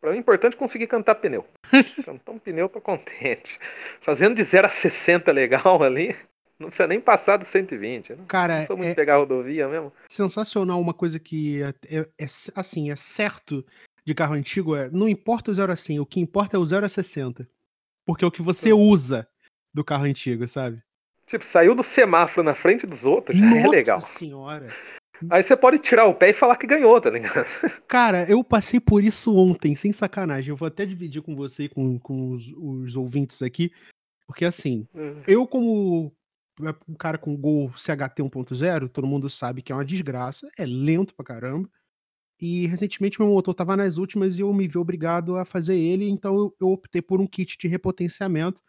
[0.00, 1.44] Pra mim é importante conseguir cantar pneu.
[2.04, 3.58] Cantar um pneu, eu tô contente.
[4.00, 6.14] Fazendo de 0 a 60 legal ali,
[6.58, 8.12] não precisa nem passar dos 120.
[8.14, 8.24] Né?
[8.28, 9.92] Cara, Não sou muito é pegar a rodovia mesmo.
[10.10, 13.66] sensacional uma coisa que é, é- é assim, é certo
[14.04, 16.64] de carro antigo é, não importa o 0 a 100, o que importa é o
[16.64, 17.48] 0 a 60.
[18.06, 19.28] Porque é o que você usa
[19.74, 20.80] do carro antigo, sabe?
[21.26, 24.00] Tipo, saiu do semáforo na frente dos outros, já é Nossa legal.
[24.00, 24.68] senhora.
[25.30, 27.44] Aí você pode tirar o pé e falar que ganhou, tá ligado?
[27.88, 30.50] Cara, eu passei por isso ontem, sem sacanagem.
[30.50, 33.72] Eu vou até dividir com você e com, com os, os ouvintes aqui.
[34.26, 34.86] Porque assim,
[35.26, 36.12] eu como
[36.62, 40.66] é, um cara com Gol CHT 1.0, todo mundo sabe que é uma desgraça, é
[40.66, 41.68] lento pra caramba.
[42.40, 46.08] E recentemente meu motor tava nas últimas e eu me vi obrigado a fazer ele,
[46.08, 48.62] então eu, eu optei por um kit de repotenciamento,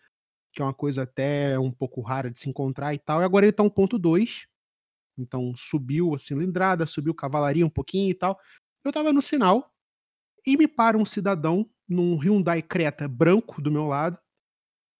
[0.51, 3.21] que é uma coisa até um pouco rara de se encontrar e tal.
[3.21, 4.45] E agora ele tá 1.2,
[5.21, 8.39] então subiu a cilindrada, subiu cavalaria um pouquinho e tal.
[8.83, 9.73] Eu tava no sinal
[10.45, 14.19] e me para um cidadão num Hyundai Creta branco do meu lado.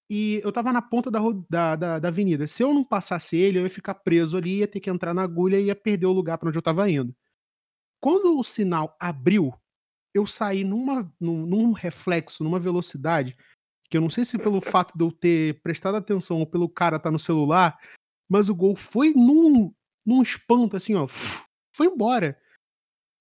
[0.09, 2.47] E eu tava na ponta da, da, da, da avenida.
[2.47, 5.21] Se eu não passasse ele, eu ia ficar preso ali, ia ter que entrar na
[5.21, 7.15] agulha e ia perder o lugar pra onde eu tava indo.
[8.01, 9.53] Quando o sinal abriu,
[10.13, 13.37] eu saí numa, num, num reflexo, numa velocidade,
[13.87, 16.97] que eu não sei se pelo fato de eu ter prestado atenção ou pelo cara
[16.97, 17.77] estar no celular,
[18.27, 19.73] mas o gol foi num,
[20.09, 21.07] num espanto, assim, ó.
[21.71, 22.37] Foi embora.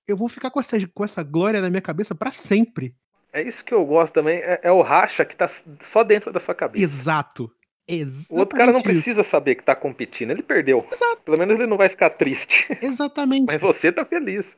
[0.07, 2.97] Eu vou ficar com essa, com essa glória na minha cabeça pra sempre.
[3.31, 5.47] É isso que eu gosto também, é, é o racha que tá
[5.83, 6.83] só dentro da sua cabeça.
[6.83, 7.45] Exato.
[7.45, 8.41] O Exatamente.
[8.41, 8.85] outro cara não isso.
[8.89, 10.87] precisa saber que tá competindo, ele perdeu.
[10.91, 11.23] Exato.
[11.23, 12.67] Pelo menos ele não vai ficar triste.
[12.83, 13.47] Exatamente.
[13.47, 14.57] Mas você tá feliz.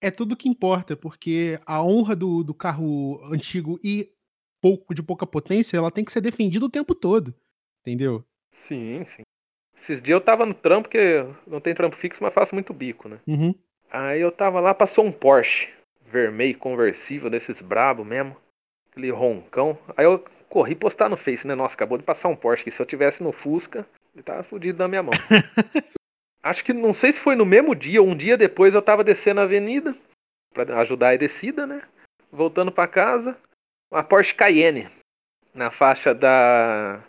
[0.00, 4.12] é tudo que importa, porque a honra do, do carro antigo e
[4.60, 7.34] pouco de pouca potência, ela tem que ser defendida o tempo todo.
[7.80, 8.24] Entendeu?
[8.50, 9.22] Sim, sim.
[9.76, 13.08] Esses dias eu tava no trampo, porque não tem trampo fixo, mas faço muito bico,
[13.08, 13.18] né?
[13.26, 13.54] Uhum.
[13.90, 15.68] Aí eu tava lá, passou um Porsche
[16.06, 18.36] vermelho conversível, desses brabo mesmo.
[18.90, 19.76] Aquele roncão.
[19.96, 21.54] Aí eu corri postar no Face, né?
[21.54, 23.84] Nossa, acabou de passar um Porsche, que se eu tivesse no Fusca,
[24.14, 25.12] ele tava fudido na minha mão.
[26.40, 29.02] Acho que não sei se foi no mesmo dia ou um dia depois eu tava
[29.02, 29.96] descendo a avenida
[30.52, 31.82] pra ajudar a descida, né?
[32.30, 33.36] Voltando pra casa,
[33.90, 34.86] uma Porsche Cayenne
[35.54, 37.02] na faixa da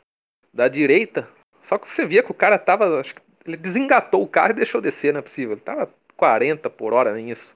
[0.54, 1.28] da direita.
[1.66, 4.56] Só que você via que o cara tava, acho que ele desengatou o carro e
[4.56, 5.54] deixou descer, não é possível.
[5.54, 7.54] Ele tava 40 por hora nisso.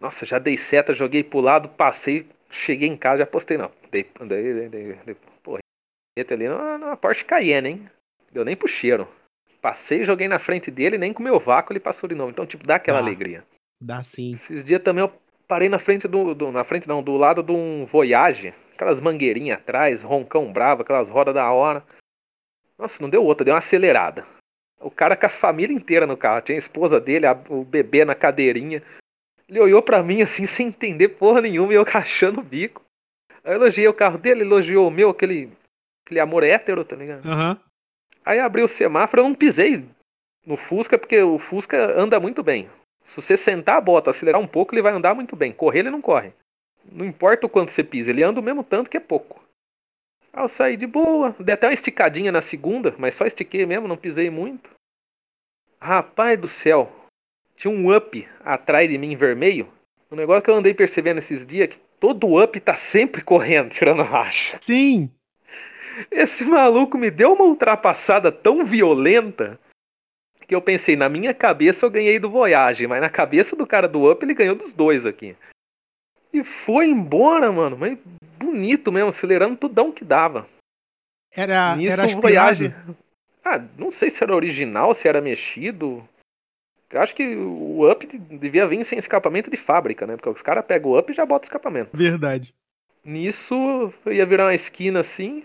[0.00, 3.70] Nossa, já dei seta, joguei pro lado, passei, cheguei em casa, já postei não.
[3.90, 5.60] Dei, dei, dei, dei, dei porra,
[6.18, 7.90] ali na, Porsche Cayenne, hein?
[8.32, 9.06] Deu nem pro cheiro.
[9.60, 12.30] Passei, joguei na frente dele, nem com meu vácuo ele passou de novo.
[12.30, 13.44] Então, tipo, dá aquela alegria.
[13.80, 14.32] Dá sim.
[14.32, 15.12] Esses dias também eu
[15.46, 18.52] parei na frente do, do- Na frente não, do lado de um Voyage.
[18.74, 21.84] Aquelas mangueirinhas atrás, roncão bravo, aquelas rodas da hora.
[22.78, 24.24] Nossa, não deu outra, deu uma acelerada.
[24.80, 26.40] O cara com a família inteira no carro.
[26.40, 28.82] Tinha a esposa dele, a, o bebê na cadeirinha.
[29.48, 32.84] Ele olhou para mim assim, sem entender porra nenhuma, e eu cachando o bico.
[33.42, 35.50] Aí eu elogiei o carro dele, elogiou o meu, aquele,
[36.04, 37.26] aquele amor hétero, tá ligado?
[37.26, 37.58] Aham.
[38.24, 39.84] Aí abri o semáforo, eu não pisei
[40.46, 42.68] no Fusca, porque o Fusca anda muito bem.
[43.04, 45.50] Se você sentar a bota, acelerar um pouco, ele vai andar muito bem.
[45.50, 46.32] Correr, ele não corre.
[46.90, 49.42] Não importa o quanto você pisa, ele anda o mesmo tanto que é pouco.
[50.32, 53.88] Aí eu saí de boa, dei até uma esticadinha na segunda, mas só estiquei mesmo,
[53.88, 54.70] não pisei muito.
[55.80, 56.92] Rapaz do céu,
[57.56, 59.68] tinha um up atrás de mim vermelho.
[60.10, 63.70] Um negócio que eu andei percebendo esses dias é que todo up tá sempre correndo,
[63.70, 64.58] tirando racha.
[64.60, 65.10] Sim.
[66.10, 69.58] Esse maluco me deu uma ultrapassada tão violenta
[70.48, 73.86] que eu pensei, na minha cabeça eu ganhei do Voyage, mas na cabeça do cara
[73.86, 75.36] do Up ele ganhou dos dois aqui.
[76.32, 77.98] E foi embora, mano, mas
[78.38, 80.46] bonito mesmo, acelerando tudão que dava.
[81.34, 82.74] Era, Nisso era Voyage.
[83.44, 86.06] Ah, não sei se era original, se era mexido.
[86.90, 90.16] Eu acho que o Up devia vir sem escapamento de fábrica, né?
[90.16, 91.96] Porque os caras pegam o Up e já botam escapamento.
[91.96, 92.54] Verdade.
[93.04, 95.44] Nisso, eu ia virar uma esquina assim,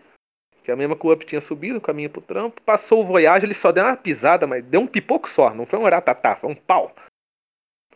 [0.63, 2.61] que é a mesma que o Up tinha subido, o caminho pro trampo.
[2.61, 5.79] Passou o Voyage, ele só deu uma pisada, mas deu um pipoco só, não foi
[5.79, 6.95] um ratatá, foi um pau.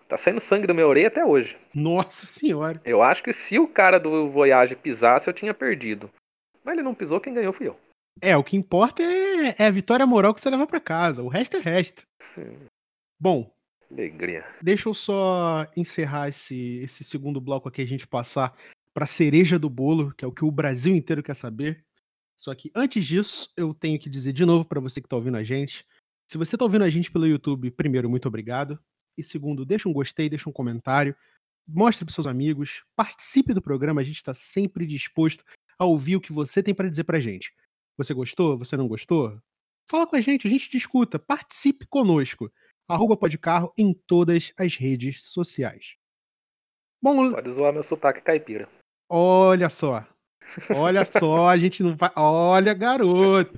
[0.07, 1.57] Tá saindo sangue da minha orelha até hoje.
[1.73, 2.81] Nossa senhora.
[2.85, 6.09] Eu acho que se o cara do Voyage pisasse, eu tinha perdido.
[6.63, 7.77] Mas ele não pisou, quem ganhou fui eu.
[8.21, 11.21] É, o que importa é, é a vitória moral que você leva pra casa.
[11.21, 12.03] O resto é resto.
[12.21, 12.57] Sim,
[13.19, 13.51] Bom,
[13.91, 14.45] alegria.
[14.61, 18.55] deixa eu só encerrar esse, esse segundo bloco aqui, a gente passar
[18.93, 21.83] pra cereja do bolo, que é o que o Brasil inteiro quer saber.
[22.35, 25.37] Só que antes disso, eu tenho que dizer de novo pra você que tá ouvindo
[25.37, 25.85] a gente.
[26.29, 28.79] Se você tá ouvindo a gente pelo YouTube, primeiro, muito obrigado.
[29.17, 31.15] E segundo, deixa um gostei, deixa um comentário.
[31.67, 35.43] Mostre pros seus amigos, participe do programa, a gente tá sempre disposto
[35.77, 37.53] a ouvir o que você tem pra dizer pra gente.
[37.97, 38.58] Você gostou?
[38.58, 39.41] Você não gostou?
[39.89, 42.51] Fala com a gente, a gente discuta, participe conosco.
[42.88, 45.97] Arroba Podcarro em todas as redes sociais.
[47.01, 48.69] Bom, Pode zoar meu sotaque caipira.
[49.10, 50.08] olha só.
[50.73, 52.12] Olha só, a gente não vai.
[52.15, 53.53] Olha, garoto.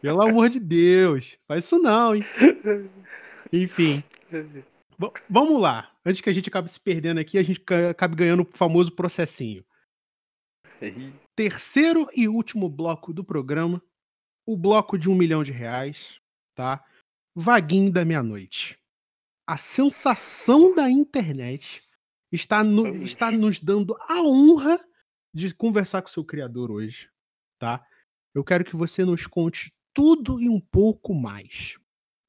[0.00, 1.38] Pelo amor de Deus.
[1.46, 2.24] Faz isso não, hein?
[3.52, 4.02] Enfim.
[4.98, 5.92] V- vamos lá.
[6.04, 8.92] Antes que a gente acabe se perdendo aqui, a gente ca- acabe ganhando o famoso
[8.92, 9.64] processinho.
[11.34, 13.82] terceiro e último bloco do programa,
[14.46, 16.20] o bloco de um milhão de reais,
[16.54, 16.84] tá?
[17.34, 18.78] Vaguinho da meia-noite.
[19.46, 21.82] A sensação da internet
[22.32, 24.78] está, no- está nos dando a honra
[25.34, 27.10] de conversar com o seu criador hoje,
[27.58, 27.86] tá?
[28.34, 31.78] Eu quero que você nos conte tudo e um pouco mais.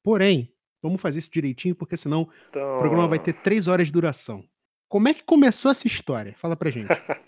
[0.02, 3.92] Porém, vamos fazer isso direitinho, porque senão o Então, programa vai ter três horas de
[3.92, 4.44] duração.
[4.88, 6.34] Como é que começou essa história?
[6.36, 6.88] Fala pra gente.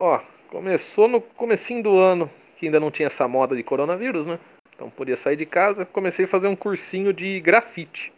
[0.00, 4.38] Ó, começou no comecinho do ano, que ainda não tinha essa moda de coronavírus, né?
[4.74, 8.12] Então podia sair de casa, comecei a fazer um cursinho de grafite,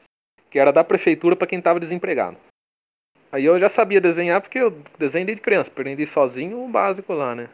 [0.50, 2.38] que era da prefeitura para quem tava desempregado.
[3.30, 7.34] Aí eu já sabia desenhar porque eu desenhei desde criança, aprendi sozinho o básico lá,
[7.34, 7.48] né?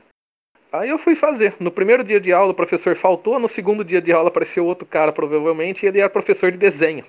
[0.73, 1.55] Aí eu fui fazer.
[1.61, 4.87] No primeiro dia de aula o professor faltou, no segundo dia de aula apareceu outro
[4.87, 7.05] cara provavelmente e ele era professor de desenho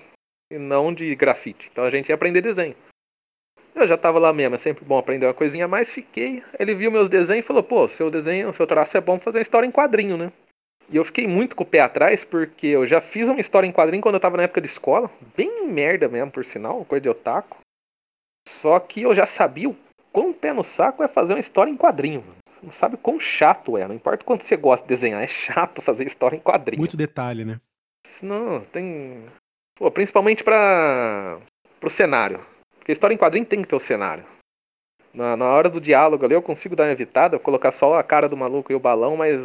[0.52, 1.70] e não de grafite.
[1.72, 2.76] Então a gente ia aprender desenho.
[3.74, 6.44] Eu já tava lá mesmo, é sempre bom aprender uma coisinha mais, fiquei.
[6.58, 9.42] Ele viu meus desenhos e falou, pô, seu desenho, seu traço é bom fazer uma
[9.42, 10.30] história em quadrinho, né?
[10.90, 13.72] E eu fiquei muito com o pé atrás, porque eu já fiz uma história em
[13.72, 17.08] quadrinho quando eu tava na época de escola, bem merda mesmo, por sinal, coisa de
[17.08, 17.56] otaku.
[18.46, 19.76] Só que eu já sabia o
[20.12, 22.43] quão pé no saco é fazer uma história em quadrinho, mano.
[22.64, 25.26] Não sabe o quão chato é, não importa o quanto você gosta de desenhar, é
[25.26, 26.80] chato fazer história em quadrinho.
[26.80, 27.60] Muito detalhe, né?
[28.22, 29.24] Não, tem.
[29.76, 31.38] Pô, principalmente para
[31.78, 32.44] pro cenário.
[32.78, 34.24] Porque história em quadrinho tem que ter o cenário.
[35.12, 38.28] Na, na hora do diálogo ali eu consigo dar uma evitada, colocar só a cara
[38.28, 39.40] do maluco e o balão, mas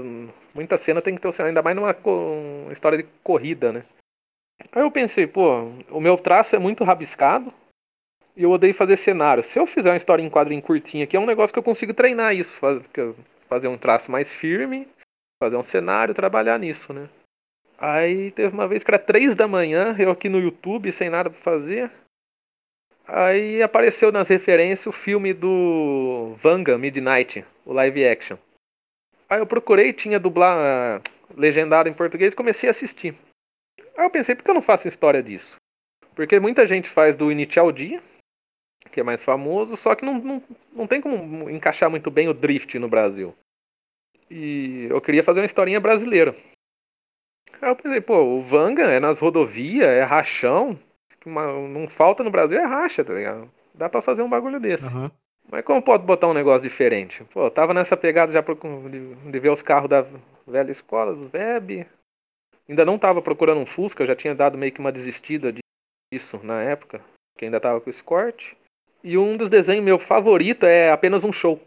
[0.53, 3.83] muita cena tem que ter o cenário, ainda mais numa co- história de corrida, né?
[4.71, 7.53] Aí eu pensei, pô, o meu traço é muito rabiscado
[8.43, 9.43] eu odeio fazer cenário.
[9.43, 11.93] Se eu fizer uma história em quadrinho curtinha aqui, é um negócio que eu consigo
[11.93, 12.57] treinar isso,
[13.47, 14.87] fazer um traço mais firme,
[15.41, 17.09] fazer um cenário, trabalhar nisso, né?
[17.77, 21.29] Aí teve uma vez que era três da manhã, eu aqui no YouTube, sem nada
[21.29, 21.91] pra fazer.
[23.07, 28.37] Aí apareceu nas referências o filme do Vanga Midnight, o live action.
[29.29, 31.01] Aí eu procurei, tinha dublar
[31.35, 33.15] legendado em português comecei a assistir.
[33.97, 35.55] Aí eu pensei, por que eu não faço história disso?
[36.15, 37.99] Porque muita gente faz do Initial D,
[38.91, 42.33] que é mais famoso, só que não, não, não tem como encaixar muito bem o
[42.33, 43.35] Drift no Brasil.
[44.29, 46.35] E eu queria fazer uma historinha brasileira.
[47.61, 50.79] Aí eu pensei, pô, o Vanga é nas rodovias, é rachão.
[51.25, 53.51] Uma- não falta no Brasil é racha, tá ligado?
[53.73, 54.85] Dá pra fazer um bagulho desse.
[54.85, 55.11] Aham.
[55.51, 57.23] Mas como pode botar um negócio diferente?
[57.25, 60.05] Pô, eu tava nessa pegada já de, de ver os carros da
[60.47, 61.87] velha escola, dos web.
[62.67, 65.51] ainda não tava procurando um Fusca, eu já tinha dado meio que uma desistida
[66.13, 67.01] disso na época,
[67.35, 68.55] que ainda tava com esse corte.
[69.03, 71.59] E um dos desenhos meu favorito é apenas um show.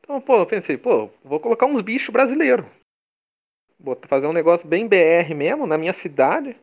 [0.00, 2.66] Então, pô, eu pensei, pô, vou colocar uns bichos brasileiros.
[3.78, 6.56] Vou fazer um negócio bem BR mesmo, na minha cidade.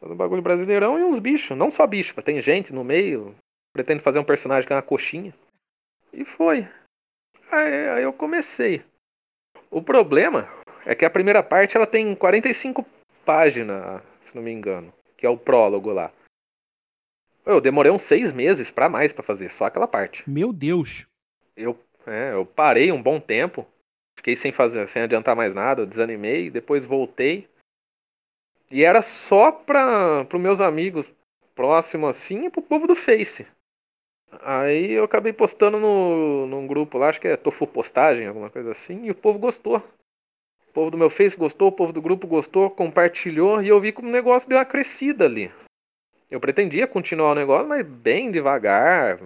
[0.00, 1.56] Fazer um bagulho brasileirão e uns bichos.
[1.56, 3.34] Não só bicho, tem gente no meio.
[3.72, 5.34] Pretendo fazer um personagem que é uma coxinha.
[6.12, 6.68] E foi.
[7.50, 8.82] Aí, aí eu comecei.
[9.70, 10.48] O problema
[10.84, 12.84] é que a primeira parte ela tem 45
[13.24, 14.92] páginas, se não me engano.
[15.16, 16.12] Que é o prólogo lá.
[17.48, 20.22] Eu demorei uns seis meses para mais para fazer, só aquela parte.
[20.28, 21.06] Meu Deus!
[21.56, 23.66] Eu, é, eu parei um bom tempo.
[24.14, 27.48] Fiquei sem fazer, sem adiantar mais nada, desanimei, depois voltei.
[28.70, 31.10] E era só para os meus amigos
[31.54, 33.46] próximos assim e pro povo do Face.
[34.42, 38.72] Aí eu acabei postando no, num grupo lá, acho que é Tofu Postagem, alguma coisa
[38.72, 39.78] assim, e o povo gostou.
[40.68, 43.90] O povo do meu Face gostou, o povo do grupo gostou, compartilhou, e eu vi
[43.90, 45.50] que o negócio deu uma crescida ali.
[46.30, 49.18] Eu pretendia continuar o negócio, mas bem devagar,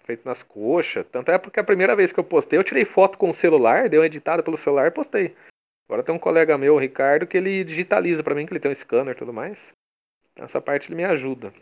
[0.00, 1.06] feito nas coxas.
[1.10, 3.88] Tanto é porque a primeira vez que eu postei, eu tirei foto com o celular,
[3.88, 5.36] dei uma editada pelo celular e postei.
[5.88, 8.70] Agora tem um colega meu, o Ricardo, que ele digitaliza para mim, que ele tem
[8.70, 9.72] um scanner e tudo mais.
[10.34, 11.52] Essa parte ele me ajuda.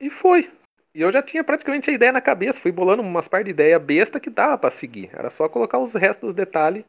[0.00, 0.50] E foi.
[0.94, 3.78] E eu já tinha praticamente a ideia na cabeça, fui bolando umas par de ideia
[3.78, 5.10] besta que dava para seguir.
[5.12, 6.84] Era só colocar os restos dos detalhes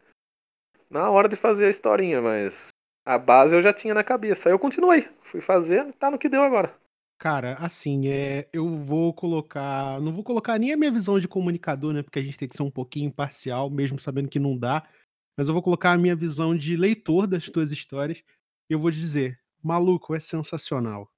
[0.90, 2.70] na hora de fazer a historinha, mas
[3.08, 4.50] a base eu já tinha na cabeça.
[4.50, 6.76] Aí eu continuei, fui fazendo, tá no que deu agora.
[7.18, 11.94] Cara, assim, é, eu vou colocar, não vou colocar nem a minha visão de comunicador,
[11.94, 14.86] né, porque a gente tem que ser um pouquinho imparcial, mesmo sabendo que não dá,
[15.38, 18.22] mas eu vou colocar a minha visão de leitor das tuas histórias.
[18.70, 21.10] E eu vou dizer, maluco, é sensacional.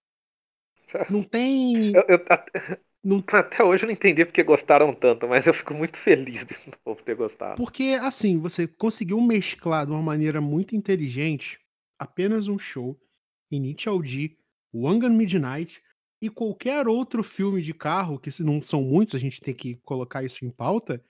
[1.09, 1.91] Não tem.
[1.95, 2.19] Eu, eu,
[3.03, 3.23] não...
[3.33, 7.01] Até hoje eu não entendi porque gostaram tanto, mas eu fico muito feliz de povo
[7.03, 7.55] ter gostado.
[7.55, 11.59] Porque, assim, você conseguiu mesclar de uma maneira muito inteligente
[11.99, 12.99] apenas um show,
[13.51, 14.37] Initial D,
[14.73, 15.83] Wangan Midnight
[16.21, 20.23] e qualquer outro filme de carro, que não são muitos, a gente tem que colocar
[20.23, 21.03] isso em pauta,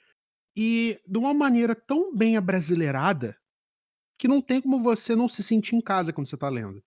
[0.55, 3.37] e de uma maneira tão bem abrasileirada
[4.17, 6.83] que não tem como você não se sentir em casa quando você tá lendo.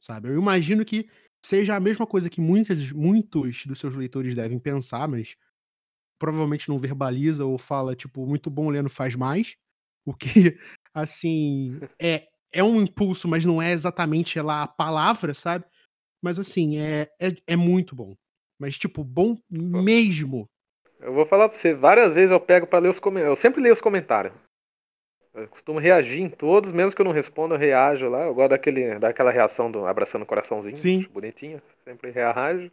[0.00, 0.28] Sabe?
[0.28, 1.08] Eu imagino que
[1.44, 5.36] seja a mesma coisa que muitas, muitos dos seus leitores devem pensar, mas
[6.18, 9.56] provavelmente não verbaliza ou fala, tipo, muito bom lendo faz mais.
[10.04, 10.58] O que,
[10.92, 15.64] assim, é, é um impulso, mas não é exatamente lá a palavra, sabe?
[16.22, 18.14] Mas assim, é, é, é muito bom.
[18.58, 20.48] Mas, tipo, bom mesmo.
[21.00, 23.36] Eu vou falar pra você, várias vezes eu pego para ler os comentários.
[23.36, 24.32] Eu sempre leio os comentários.
[25.34, 28.22] Eu costumo reagir em todos, mesmo que eu não responda, eu reajo lá.
[28.24, 30.76] Eu gosto daquele, daquela reação do abraçando o coraçãozinho.
[30.76, 31.06] Sim.
[31.12, 31.60] Bonitinho.
[31.84, 32.70] Sempre reajo.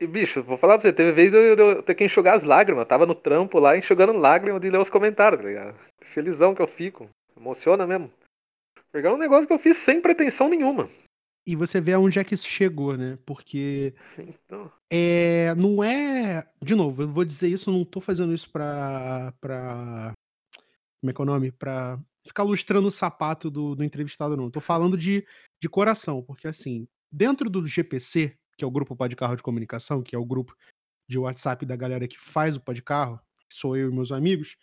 [0.00, 2.44] E, bicho, vou falar pra você, teve vez eu, eu, eu ter que enxugar as
[2.44, 2.82] lágrimas.
[2.82, 5.78] Eu tava no trampo lá, enxugando lágrimas de ler os comentários, tá ligado?
[6.00, 7.08] Felizão que eu fico.
[7.36, 8.10] Emociona mesmo.
[8.94, 10.88] Pegar um negócio que eu fiz sem pretensão nenhuma.
[11.44, 13.18] E você vê aonde é que isso chegou, né?
[13.26, 14.70] Porque então...
[14.88, 16.48] é, não é.
[16.62, 19.34] De novo, eu vou dizer isso, não tô fazendo isso pra.
[19.40, 20.12] pra
[21.00, 21.50] como é que é o nome?
[21.50, 24.48] Pra ficar lustrando o sapato do, do entrevistado, não.
[24.48, 25.26] Tô falando de,
[25.60, 30.04] de coração, porque assim, dentro do GPC, que é o grupo Pode Carro de Comunicação,
[30.04, 30.54] que é o grupo
[31.08, 33.18] de WhatsApp da galera que faz o Pode Carro,
[33.48, 34.56] que sou eu e meus amigos,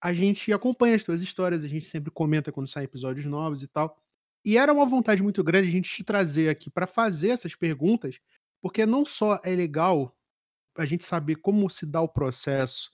[0.00, 3.68] a gente acompanha as tuas histórias, a gente sempre comenta quando saem episódios novos e
[3.68, 3.96] tal.
[4.44, 8.20] E era uma vontade muito grande a gente te trazer aqui para fazer essas perguntas,
[8.60, 10.16] porque não só é legal
[10.76, 12.90] a gente saber como se dá o processo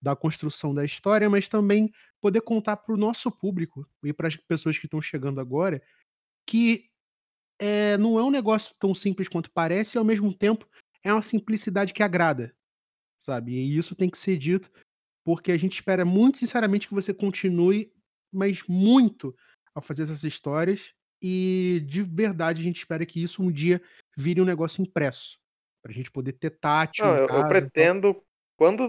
[0.00, 4.36] da construção da história, mas também poder contar para o nosso público e para as
[4.36, 5.82] pessoas que estão chegando agora
[6.46, 6.88] que
[7.58, 10.66] é, não é um negócio tão simples quanto parece e ao mesmo tempo
[11.02, 12.54] é uma simplicidade que agrada,
[13.20, 13.52] sabe?
[13.52, 14.70] E isso tem que ser dito
[15.26, 17.92] porque a gente espera muito sinceramente que você continue,
[18.32, 19.34] mas muito,
[19.74, 20.94] a fazer essas histórias.
[21.20, 23.82] E de verdade a gente espera que isso um dia
[24.16, 25.36] vire um negócio impresso.
[25.82, 27.04] Pra gente poder ter tátil.
[27.04, 28.22] Não, eu, eu, pretendo,
[28.56, 28.88] quando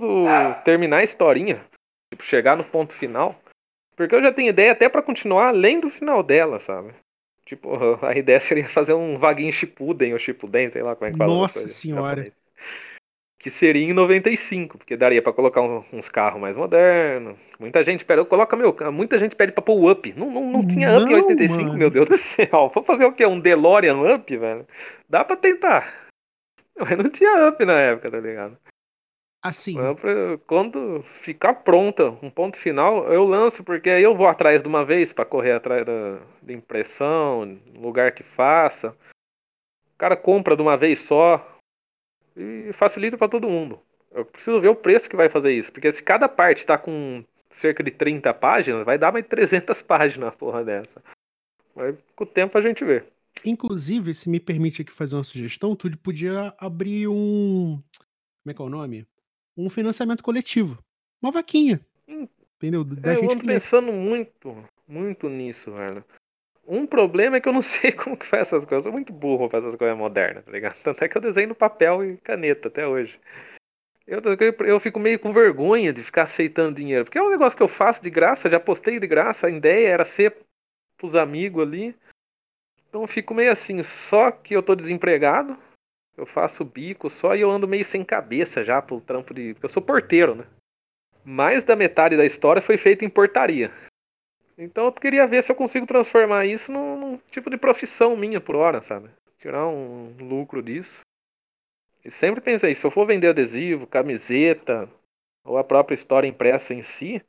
[0.64, 1.66] terminar a historinha,
[2.14, 3.42] tipo, chegar no ponto final.
[3.96, 6.94] Porque eu já tenho ideia até para continuar além do final dela, sabe?
[7.48, 7.72] Tipo,
[8.06, 11.34] a ideia seria fazer um vaguinho Shippuden ou Shippuden, sei lá como é que fala.
[11.34, 12.32] Nossa senhora.
[13.40, 17.38] Que seria em 95, porque daria para colocar uns, uns, carros mais modernos.
[17.60, 20.12] Muita gente pede, coloca meu, muita gente pede para pôr o up.
[20.18, 21.78] Não, não, não tinha up não, em 85, mano.
[21.78, 22.72] meu Deus do céu.
[22.74, 23.26] Vou fazer o quê?
[23.26, 24.66] Um DeLorean up, velho?
[25.08, 26.10] Dá para tentar.
[26.78, 28.58] Mas não tinha up na época, tá ligado?
[29.44, 29.76] Assim.
[30.46, 34.84] Quando ficar pronta, um ponto final, eu lanço, porque aí eu vou atrás de uma
[34.84, 38.90] vez para correr atrás da, da impressão, lugar que faça.
[38.90, 41.57] O cara compra de uma vez só,
[42.38, 43.80] e facilita para todo mundo.
[44.12, 47.24] Eu preciso ver o preço que vai fazer isso, porque se cada parte está com
[47.50, 51.04] cerca de 30 páginas, vai dar mais 300 páginas porra dessa.
[51.76, 53.04] Mas com o tempo a gente vê.
[53.46, 57.82] Inclusive, se me permite aqui fazer uma sugestão, tu podia abrir um.
[58.44, 59.08] Como é que é o nome?
[59.56, 60.84] Um financiamento coletivo.
[61.22, 61.80] Uma vaquinha.
[62.08, 62.28] Hum.
[62.56, 62.84] Entendeu?
[62.84, 66.04] Da É, eu ando pensando muito, muito nisso, velho.
[66.68, 68.86] Um problema é que eu não sei como que faz essas coisas.
[68.86, 70.76] Eu sou muito burro pra essas coisas modernas, tá ligado?
[70.84, 73.20] Tanto é que eu desenho no papel e caneta até hoje.
[74.06, 74.22] Eu,
[74.66, 77.06] eu fico meio com vergonha de ficar aceitando dinheiro.
[77.06, 79.48] Porque é um negócio que eu faço de graça, já postei de graça.
[79.48, 80.38] A ideia era ser
[80.98, 81.96] pros amigos ali.
[82.88, 85.58] Então eu fico meio assim, só que eu tô desempregado.
[86.16, 89.54] Eu faço bico só e eu ando meio sem cabeça já pro trampo de.
[89.54, 90.46] Porque eu sou porteiro, né?
[91.24, 93.72] Mais da metade da história foi feita em portaria.
[94.58, 98.42] Então eu queria ver se eu consigo transformar isso num, num tipo de profissão minha
[98.42, 99.10] por hora, sabe?
[99.38, 101.02] Tirar um lucro disso.
[102.04, 104.90] E sempre pensei, se eu for vender adesivo, camiseta,
[105.44, 107.22] ou a própria história impressa em si,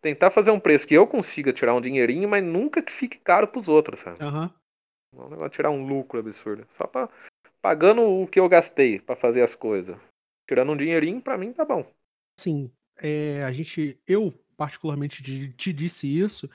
[0.00, 3.48] tentar fazer um preço que eu consiga tirar um dinheirinho, mas nunca que fique caro
[3.48, 4.22] pros outros, sabe?
[4.22, 4.52] Aham.
[5.12, 6.66] Não é um negócio de tirar um lucro absurdo.
[6.76, 7.08] Só pra,
[7.60, 9.96] pagando o que eu gastei pra fazer as coisas.
[10.46, 11.84] Tirando um dinheirinho, pra mim tá bom.
[12.38, 13.98] Assim, é, a gente.
[14.06, 15.22] Eu, particularmente,
[15.56, 16.46] te, disse isso,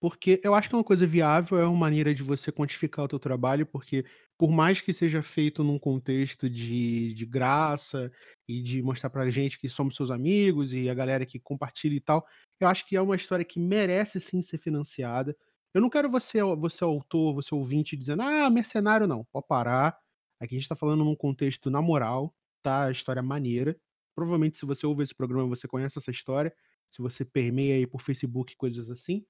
[0.00, 3.08] porque eu acho que é uma coisa viável, é uma maneira de você quantificar o
[3.08, 4.06] teu trabalho, porque
[4.38, 8.10] por mais que seja feito num contexto de, de graça
[8.48, 12.00] e de mostrar pra gente que somos seus amigos e a galera que compartilha e
[12.00, 12.26] tal,
[12.58, 15.36] eu acho que é uma história que merece sim ser financiada.
[15.74, 19.98] Eu não quero você, você autor, você ouvinte, dizendo, ah, mercenário não, pode parar.
[20.40, 22.86] Aqui a gente tá falando num contexto na moral, tá?
[22.86, 23.76] A história é maneira.
[24.16, 26.54] Provavelmente, se você ouve esse programa, você conhece essa história.
[26.90, 29.24] Se você permeia aí por Facebook, coisas assim.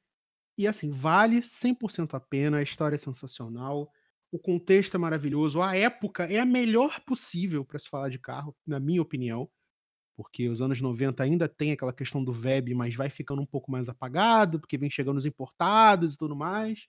[0.58, 3.90] E assim, vale 100% a pena, a história é sensacional,
[4.32, 8.56] o contexto é maravilhoso, a época é a melhor possível para se falar de carro,
[8.66, 9.50] na minha opinião,
[10.16, 13.70] porque os anos 90 ainda tem aquela questão do web, mas vai ficando um pouco
[13.70, 16.86] mais apagado, porque vem chegando os importados e tudo mais.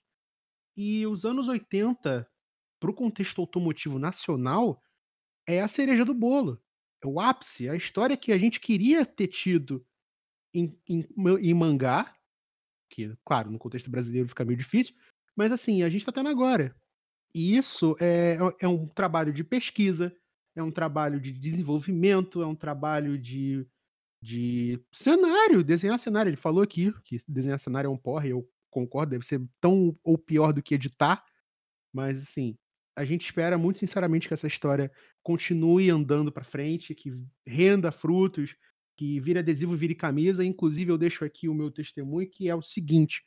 [0.76, 2.28] E os anos 80,
[2.78, 4.82] para o contexto automotivo nacional,
[5.46, 6.62] é a cereja do bolo.
[7.02, 9.84] É o ápice, é a história que a gente queria ter tido
[10.54, 11.06] em, em,
[11.40, 12.14] em mangá,
[12.90, 14.94] que, claro, no contexto brasileiro fica meio difícil,
[15.34, 16.74] mas assim, a gente está tendo agora.
[17.34, 20.14] E isso é, é um trabalho de pesquisa,
[20.54, 23.66] é um trabalho de desenvolvimento, é um trabalho de,
[24.22, 26.28] de cenário, desenhar cenário.
[26.28, 30.18] Ele falou aqui que desenhar cenário é um porre, eu concordo, deve ser tão ou
[30.18, 31.24] pior do que editar,
[31.92, 32.56] mas assim,
[32.96, 34.90] a gente espera muito sinceramente que essa história
[35.22, 37.12] continue andando para frente, que
[37.46, 38.56] renda frutos,
[38.96, 40.44] que vire adesivo, vire camisa.
[40.44, 43.24] Inclusive, eu deixo aqui o meu testemunho, que é o seguinte: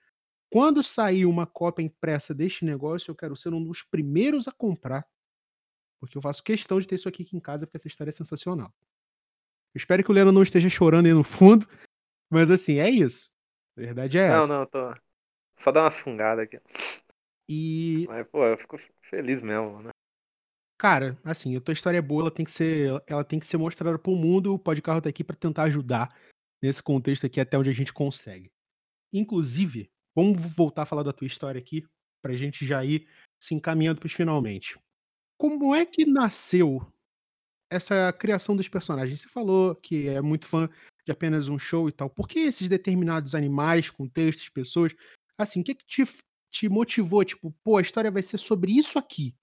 [0.49, 5.05] quando sair uma cópia impressa deste negócio, eu quero ser um dos primeiros a comprar.
[5.99, 8.13] Porque eu faço questão de ter isso aqui, aqui em casa, porque essa história é
[8.13, 8.74] sensacional.
[9.74, 11.68] Eu espero que o Leno não esteja chorando aí no fundo,
[12.30, 13.34] mas assim, é isso.
[13.78, 14.47] A verdade é Não, essa.
[14.47, 14.95] não, tô.
[15.57, 16.59] Só dar umas fungadas aqui.
[17.47, 19.91] E, Mas, pô, eu fico feliz mesmo, né?
[20.78, 23.58] Cara, assim, a tua história é boa, ela tem que ser, ela tem que ser
[23.58, 24.54] mostrada pro mundo.
[24.54, 26.10] O Podcarro tá aqui para tentar ajudar
[26.62, 28.52] nesse contexto aqui até onde a gente consegue.
[29.14, 31.86] Inclusive, vamos voltar a falar da tua história aqui,
[32.22, 33.08] pra gente já ir
[33.40, 34.78] se encaminhando pros finalmente.
[35.38, 36.86] Como é que nasceu
[37.70, 39.22] essa criação dos personagens?
[39.22, 40.70] Você falou que é muito fã
[41.06, 42.10] de apenas um show e tal.
[42.10, 44.96] Por que esses determinados animais, contextos, pessoas?
[45.38, 46.04] Assim, o que, que te,
[46.52, 47.24] te motivou?
[47.24, 49.36] Tipo, pô, a história vai ser sobre isso aqui.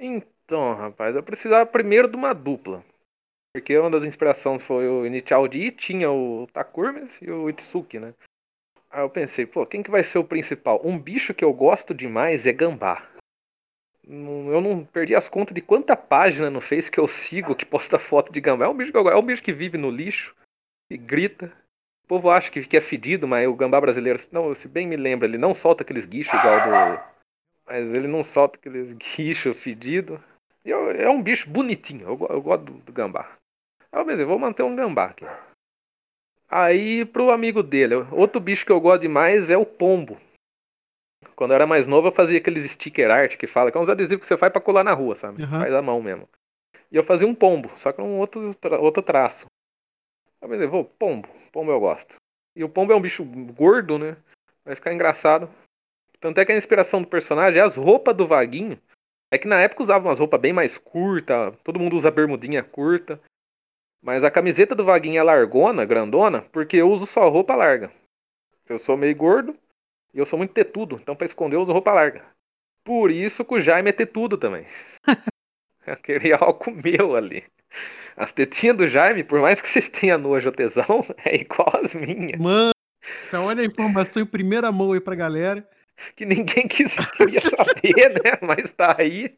[0.00, 0.28] Então,
[0.74, 2.84] rapaz, eu precisava primeiro de uma dupla.
[3.52, 8.14] Porque uma das inspirações foi o Initial D, tinha o Takurmes e o Itsuki, né?
[8.90, 10.80] Aí eu pensei, pô, quem que vai ser o principal?
[10.84, 13.08] Um bicho que eu gosto demais é gambá.
[14.04, 17.98] Eu não perdi as contas de quanta página no Face que eu sigo que posta
[17.98, 18.64] foto de gambá.
[18.64, 20.34] É um bicho que eu é um bicho que vive no lixo
[20.90, 21.52] e grita.
[22.04, 24.96] O povo acha que, que é fedido, mas o gambá brasileiro, não, se bem me
[24.96, 27.10] lembra, ele não solta aqueles guichos igual do.
[27.66, 30.18] Mas ele não solta aqueles guichos fedidos.
[30.64, 33.36] Eu- É um bicho bonitinho, eu, eu gosto do, do gambá.
[33.92, 35.24] Aí eu pensei, vou manter um gambá aqui.
[36.48, 40.18] Aí pro amigo dele, outro bicho que eu gosto demais é o pombo.
[41.36, 43.88] Quando eu era mais novo, eu fazia aqueles sticker art que fala, que é uns
[43.88, 45.42] adesivos que você faz pra colar na rua, sabe?
[45.42, 45.60] Aham.
[45.60, 46.28] Faz à mão mesmo.
[46.90, 49.46] E eu fazia um pombo, só que um outro, outro traço.
[50.42, 52.16] Eu pensei, vou, pombo, pombo eu gosto.
[52.56, 54.16] E o pombo é um bicho gordo, né?
[54.64, 55.48] Vai ficar engraçado.
[56.18, 58.78] Tanto é que a inspiração do personagem é as roupas do Vaguinho.
[59.30, 63.20] É que na época usavam umas roupas bem mais curtas, todo mundo usa bermudinha curta.
[64.02, 67.92] Mas a camiseta do Vaguinho é largona, grandona, porque eu uso só roupa larga.
[68.68, 69.56] Eu sou meio gordo
[70.14, 72.24] e eu sou muito tetudo, então pra esconder eu uso roupa larga.
[72.82, 74.64] Por isso que o Jaime é tetudo também.
[75.86, 77.44] Aquele álcool meu ali.
[78.16, 81.94] As tetinhas do Jaime, por mais que vocês tenham nojo ou tesão, é igual as
[81.94, 82.40] minhas.
[82.40, 82.72] Mano,
[83.34, 85.68] olha a informação em primeira mão aí pra galera.
[86.16, 88.38] Que ninguém quis, queria saber, né?
[88.42, 89.36] Mas tá aí.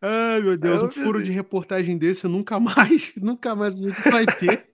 [0.00, 4.66] Ai, meu Deus, um furo de reportagem desse nunca mais, nunca mais vai ter.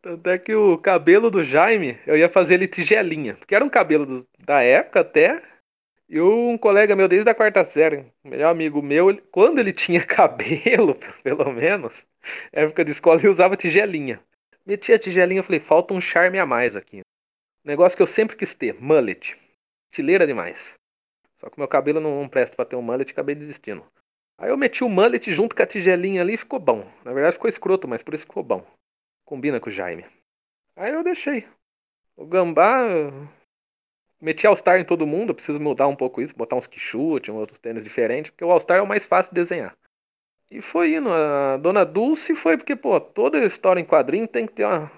[0.00, 3.68] Tanto é que o cabelo do Jaime, eu ia fazer ele tigelinha, porque era um
[3.68, 5.42] cabelo do, da época até.
[6.08, 10.00] E um colega meu desde a quarta série, melhor amigo meu, ele, quando ele tinha
[10.06, 12.06] cabelo, pelo menos,
[12.50, 14.18] época de escola, ele usava tigelinha.
[14.68, 17.00] Meti a tigelinha, falei, falta um charme a mais aqui.
[17.64, 19.34] Negócio que eu sempre quis ter, mullet.
[19.90, 20.74] Tileira demais.
[21.38, 23.82] Só que meu cabelo não, não presta pra ter um mullet, acabei desistindo.
[24.36, 26.86] Aí eu meti o mullet junto com a tigelinha ali e ficou bom.
[27.02, 28.62] Na verdade ficou escroto, mas por isso ficou bom.
[29.24, 30.04] Combina com o Jaime.
[30.76, 31.48] Aí eu deixei.
[32.14, 32.88] O gambá.
[34.20, 37.84] Meti All-Star em todo mundo, preciso mudar um pouco isso, botar uns quichute, outros tênis
[37.84, 39.74] diferentes, porque o All-Star é o mais fácil de desenhar.
[40.50, 41.10] E foi indo.
[41.10, 44.90] A Dona Dulce foi porque, pô, toda história em quadrinho tem que ter uma,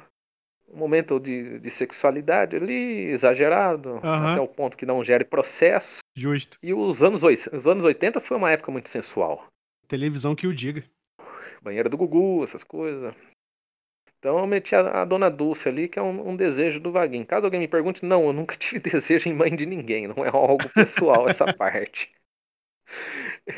[0.69, 4.01] um momento de, de sexualidade ali, exagerado, uhum.
[4.03, 5.99] até o ponto que não gere processo.
[6.17, 6.59] Justo.
[6.63, 9.47] E os anos, os anos 80 foi uma época muito sensual.
[9.89, 10.85] Televisão que o diga.
[11.61, 13.13] Banheira do Gugu, essas coisas.
[14.19, 17.27] Então eu meti a, a Dona Dulce ali, que é um, um, desejo do Vaguinho.
[17.27, 20.29] Caso alguém me pergunte, não, eu nunca tive desejo em mãe de ninguém, não é
[20.29, 22.13] algo pessoal essa parte.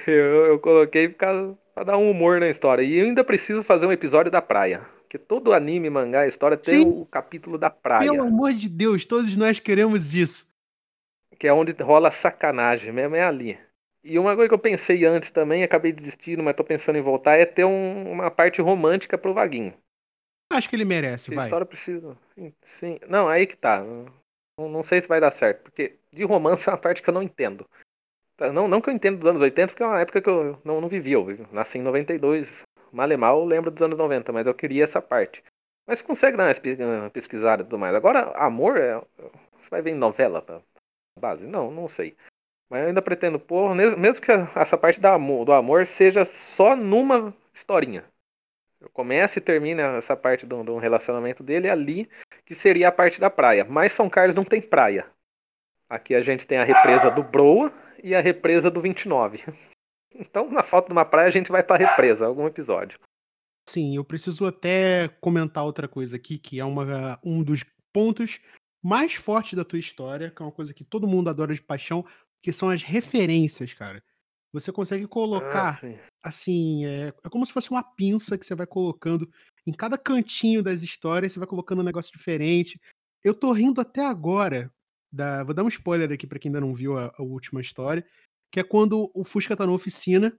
[0.07, 2.83] Eu, eu coloquei para dar um humor na história.
[2.83, 4.81] E eu ainda preciso fazer um episódio da praia.
[5.03, 6.89] Porque todo anime, mangá, história tem Sim.
[6.89, 8.11] o capítulo da praia.
[8.11, 10.47] Pelo amor de Deus, todos nós queremos isso.
[11.39, 13.59] Que é onde rola sacanagem mesmo, é ali.
[14.05, 17.37] E uma coisa que eu pensei antes também, acabei desistindo, mas tô pensando em voltar,
[17.37, 19.75] é ter um, uma parte romântica pro Vaguinho.
[20.51, 21.45] Acho que ele merece, vai.
[21.45, 22.17] A história precisa.
[22.63, 22.99] Sim.
[23.09, 23.83] Não, aí que tá.
[24.59, 25.63] Não, não sei se vai dar certo.
[25.63, 27.67] Porque de romance é uma parte que eu não entendo.
[28.51, 30.81] Não, não que eu entendo dos anos 80, porque é uma época que eu não,
[30.81, 31.13] não vivi.
[31.13, 32.63] Eu nasci em 92.
[32.93, 35.43] Mal e mal eu lembro dos anos 90, mas eu queria essa parte.
[35.87, 37.95] Mas você consegue dar uma pesquisada e tudo mais.
[37.95, 39.01] Agora, amor, é...
[39.59, 40.61] você vai ver em novela pra
[41.19, 41.47] base?
[41.47, 42.17] Não, não sei.
[42.71, 45.07] Mas eu ainda pretendo pôr, mesmo que essa parte do
[45.53, 48.05] amor, seja só numa historinha.
[48.81, 52.09] Eu começo e termino essa parte do, do relacionamento dele ali,
[52.45, 53.65] que seria a parte da praia.
[53.65, 55.07] Mas São Carlos não tem praia.
[55.89, 57.71] Aqui a gente tem a represa do Broa
[58.03, 59.43] e a represa do 29.
[60.15, 62.99] Então, na falta de uma praia, a gente vai para a represa, algum episódio.
[63.67, 68.39] Sim, eu preciso até comentar outra coisa aqui, que é uma, um dos pontos
[68.83, 72.05] mais fortes da tua história, que é uma coisa que todo mundo adora de paixão,
[72.43, 74.05] que são as referências, cara.
[74.53, 78.67] Você consegue colocar, ah, assim, é, é, como se fosse uma pinça que você vai
[78.67, 79.27] colocando
[79.67, 82.79] em cada cantinho das histórias, você vai colocando um negócio diferente.
[83.25, 84.71] Eu tô rindo até agora,
[85.13, 88.05] da, vou dar um spoiler aqui para quem ainda não viu a, a, última história,
[88.51, 90.35] que é quando o Fusca tá na oficina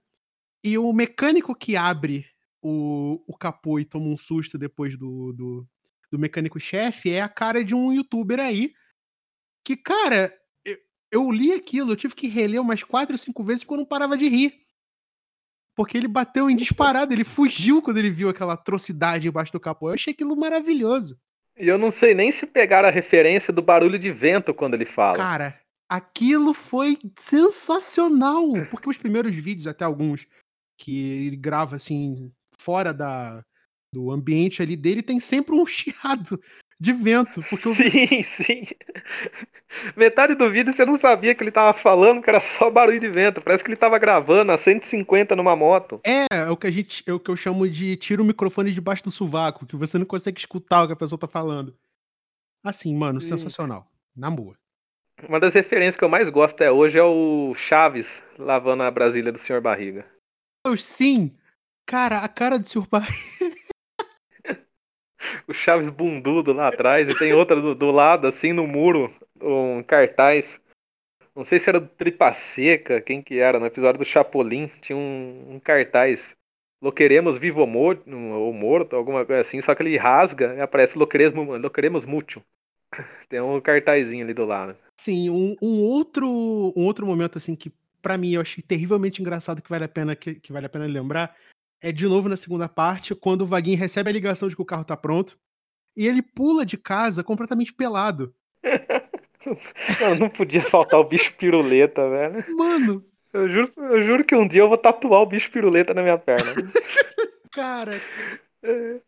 [0.62, 2.26] e o mecânico que abre
[2.62, 5.68] o, o capô e toma um susto depois do, do,
[6.10, 8.72] do mecânico-chefe é a cara de um youtuber aí
[9.64, 10.32] que, cara,
[11.14, 13.86] eu li aquilo, eu tive que reler umas quatro ou cinco vezes porque eu não
[13.86, 14.64] parava de rir.
[15.76, 19.88] Porque ele bateu em disparado, ele fugiu quando ele viu aquela atrocidade embaixo do capô.
[19.88, 21.16] Eu achei aquilo maravilhoso.
[21.56, 24.84] E eu não sei nem se pegar a referência do barulho de vento quando ele
[24.84, 25.18] fala.
[25.18, 25.56] Cara,
[25.88, 28.52] aquilo foi sensacional.
[28.70, 30.26] Porque os primeiros vídeos, até alguns,
[30.76, 33.44] que ele grava assim, fora da,
[33.92, 36.40] do ambiente ali dele, tem sempre um chiado
[36.78, 37.42] de vento.
[37.48, 38.24] Porque sim, eu...
[38.24, 38.62] sim.
[39.96, 43.08] Metade do vídeo você não sabia que ele tava falando, que era só barulho de
[43.08, 43.40] vento.
[43.40, 46.00] Parece que ele tava gravando a 150 numa moto.
[46.04, 48.72] É, é o que a gente, é o que eu chamo de tira o microfone
[48.72, 51.76] debaixo do sovaco, que você não consegue escutar o que a pessoa tá falando.
[52.62, 53.28] Assim, mano, sim.
[53.28, 53.86] sensacional.
[54.16, 54.56] Na boa.
[55.28, 59.32] Uma das referências que eu mais gosto até hoje é o Chaves lavando a Brasília
[59.32, 59.60] do Sr.
[59.60, 60.06] Barriga.
[60.76, 61.30] Sim!
[61.86, 62.86] Cara, a cara do Sr.
[62.88, 63.53] Barriga
[65.46, 69.10] o Chaves bundudo lá atrás e tem outra do, do, lado, assim, no muro,
[69.40, 70.60] um cartaz.
[71.34, 74.96] Não sei se era do Tripa Seca, quem que era, no episódio do Chapolin, tinha
[74.96, 76.36] um, um cartaz.
[76.80, 80.98] Loqueremos vivo ou morto, ou morto, alguma coisa assim, só que ele rasga e aparece
[80.98, 82.42] Loqueremos, Loqueremos mútuo.
[83.28, 84.76] Tem um cartazinho ali do lado.
[84.96, 86.28] Sim, um, um, outro,
[86.76, 87.72] um outro momento assim que
[88.02, 90.84] para mim eu achei terrivelmente engraçado que vale a pena que, que vale a pena
[90.86, 91.34] lembrar
[91.84, 94.64] é de novo na segunda parte, quando o Vaguinho recebe a ligação de que o
[94.64, 95.38] carro tá pronto,
[95.94, 98.34] e ele pula de casa completamente pelado.
[100.00, 102.56] não, não podia faltar o bicho piruleta, velho.
[102.56, 103.04] Mano.
[103.34, 106.16] Eu juro, eu juro que um dia eu vou tatuar o bicho piruleta na minha
[106.16, 106.54] perna.
[107.52, 108.00] cara.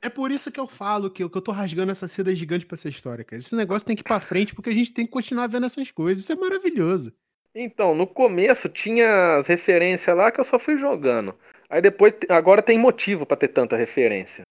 [0.02, 2.66] É por isso que eu falo que eu, que eu tô rasgando essa seda gigante
[2.66, 3.40] pra essa história, cara.
[3.40, 5.90] Esse negócio tem que ir pra frente porque a gente tem que continuar vendo essas
[5.90, 6.22] coisas.
[6.22, 7.10] Isso é maravilhoso.
[7.54, 11.34] Então, no começo tinha as referências lá que eu só fui jogando.
[11.68, 14.44] Aí depois, agora tem motivo para ter tanta referência.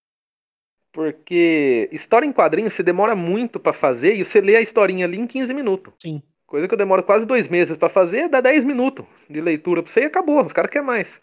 [0.92, 5.18] Porque história em quadrinhos você demora muito pra fazer e você lê a historinha ali
[5.18, 5.92] em 15 minutos.
[6.00, 6.22] Sim.
[6.46, 9.92] Coisa que eu demoro quase dois meses pra fazer, dá 10 minutos de leitura pra
[9.92, 10.42] você e acabou.
[10.44, 11.20] Os caras querem mais.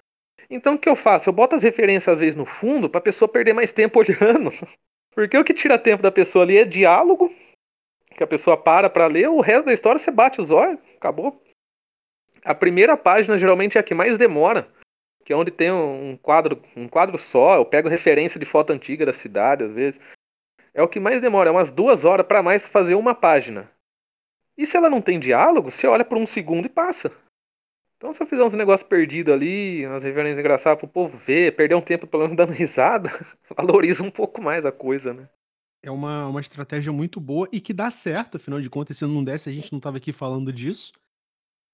[0.50, 1.30] Então o que eu faço?
[1.30, 4.50] Eu boto as referências às vezes no fundo pra pessoa perder mais tempo olhando.
[5.16, 7.34] Porque o que tira tempo da pessoa ali é diálogo,
[8.16, 11.42] que a pessoa para pra ler, o resto da história você bate os olhos, acabou.
[12.44, 14.68] A primeira página geralmente é a que mais demora,
[15.24, 19.06] que é onde tem um quadro, um quadro só, eu pego referência de foto antiga
[19.06, 20.00] da cidade às vezes.
[20.74, 23.70] É o que mais demora, é umas duas horas pra mais pra fazer uma página.
[24.58, 27.12] E se ela não tem diálogo, você olha por um segundo e passa.
[27.98, 31.76] Então se eu fizer uns negócios perdidos ali, umas referências engraçadas pro povo ver, perder
[31.76, 33.10] um tempo pelo menos dando risada,
[33.56, 35.30] valoriza um pouco mais a coisa, né?
[35.82, 39.24] É uma, uma estratégia muito boa e que dá certo, afinal de contas, se não
[39.24, 40.94] desse, a gente não tava aqui falando disso.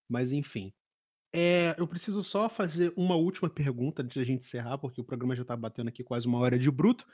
[0.09, 0.73] Mas enfim.
[1.33, 5.35] É, eu preciso só fazer uma última pergunta antes da gente encerrar, porque o programa
[5.35, 7.05] já tá batendo aqui quase uma hora de bruto.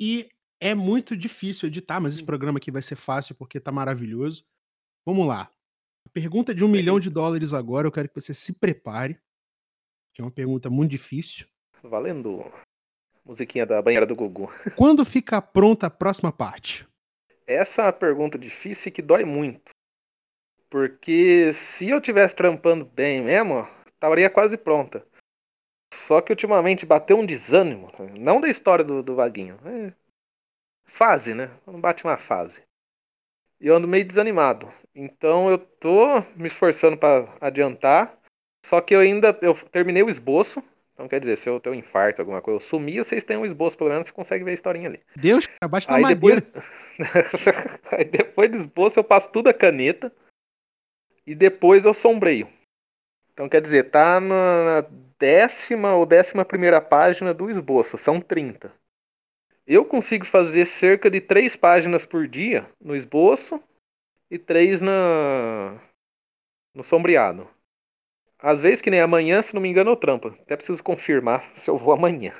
[0.00, 0.28] E
[0.60, 4.44] é muito difícil editar, mas esse programa aqui vai ser fácil porque tá maravilhoso.
[5.06, 5.50] Vamos lá.
[6.06, 9.20] A pergunta de um milhão de dólares agora, eu quero que você se prepare.
[10.12, 11.46] Que é uma pergunta muito difícil.
[11.82, 12.44] Valendo.
[13.24, 14.50] Musiquinha da banheira do Gugu.
[14.76, 16.86] Quando fica pronta a próxima parte?
[17.46, 19.70] Essa é uma pergunta difícil e que dói muito.
[20.70, 25.04] Porque se eu tivesse trampando bem mesmo, estaria quase pronta.
[25.92, 27.90] Só que ultimamente bateu um desânimo.
[28.18, 29.58] Não da história do, do Vaguinho.
[29.64, 29.92] É
[30.86, 31.50] fase, né?
[31.64, 32.62] Quando bate uma fase.
[33.60, 34.72] E eu ando meio desanimado.
[34.94, 38.16] Então eu tô me esforçando para adiantar.
[38.64, 40.62] Só que eu ainda eu terminei o esboço.
[40.94, 43.46] Então quer dizer, se eu tenho um infarto, alguma coisa, eu sumi, vocês têm um
[43.46, 45.00] esboço, pelo menos você consegue ver a historinha ali.
[45.16, 46.40] Deus, abaixa na Aí madeira.
[46.42, 46.64] depois,
[47.90, 50.12] Aí depois do esboço eu passo tudo a caneta
[51.30, 52.48] e depois eu sombreio.
[53.32, 54.84] Então quer dizer, tá na
[55.16, 58.72] décima ou décima primeira página do esboço, são 30.
[59.64, 63.62] Eu consigo fazer cerca de três páginas por dia no esboço
[64.28, 65.80] e três na
[66.74, 67.48] no sombreado.
[68.36, 70.28] Às vezes, que nem amanhã, se não me engano, eu trampo.
[70.28, 72.32] Até preciso confirmar se eu vou amanhã.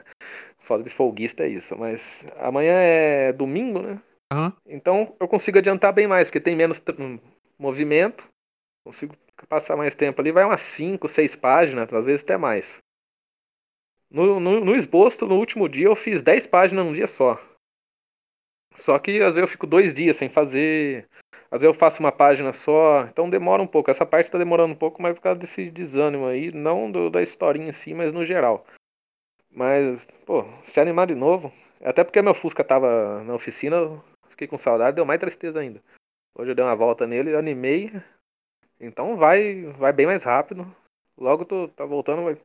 [0.58, 1.78] Foda de folguista é isso.
[1.78, 4.02] Mas amanhã é domingo, né?
[4.32, 4.52] Aham.
[4.66, 7.20] Então eu consigo adiantar bem mais, porque tem menos hum,
[7.56, 8.28] movimento.
[8.84, 9.14] Consigo
[9.48, 10.32] passar mais tempo ali.
[10.32, 12.78] Vai umas 5, 6 páginas, às vezes até mais.
[14.10, 17.38] No, no, no esboço, no último dia, eu fiz 10 páginas num dia só.
[18.76, 21.08] Só que às vezes eu fico dois dias sem fazer.
[21.50, 23.02] Às vezes eu faço uma página só.
[23.04, 23.90] Então demora um pouco.
[23.90, 26.52] Essa parte tá demorando um pouco, mas por causa desse desânimo aí.
[26.52, 28.66] Não do- da historinha em si, mas no geral.
[29.50, 31.52] Mas, pô, se animar de novo.
[31.82, 35.82] Até porque meu Fusca tava na oficina, eu fiquei com saudade, deu mais tristeza ainda.
[36.36, 37.90] Hoje eu dei uma volta nele, animei.
[38.80, 40.66] Então vai, vai bem mais rápido.
[41.18, 42.38] Logo tu tá voltando, mas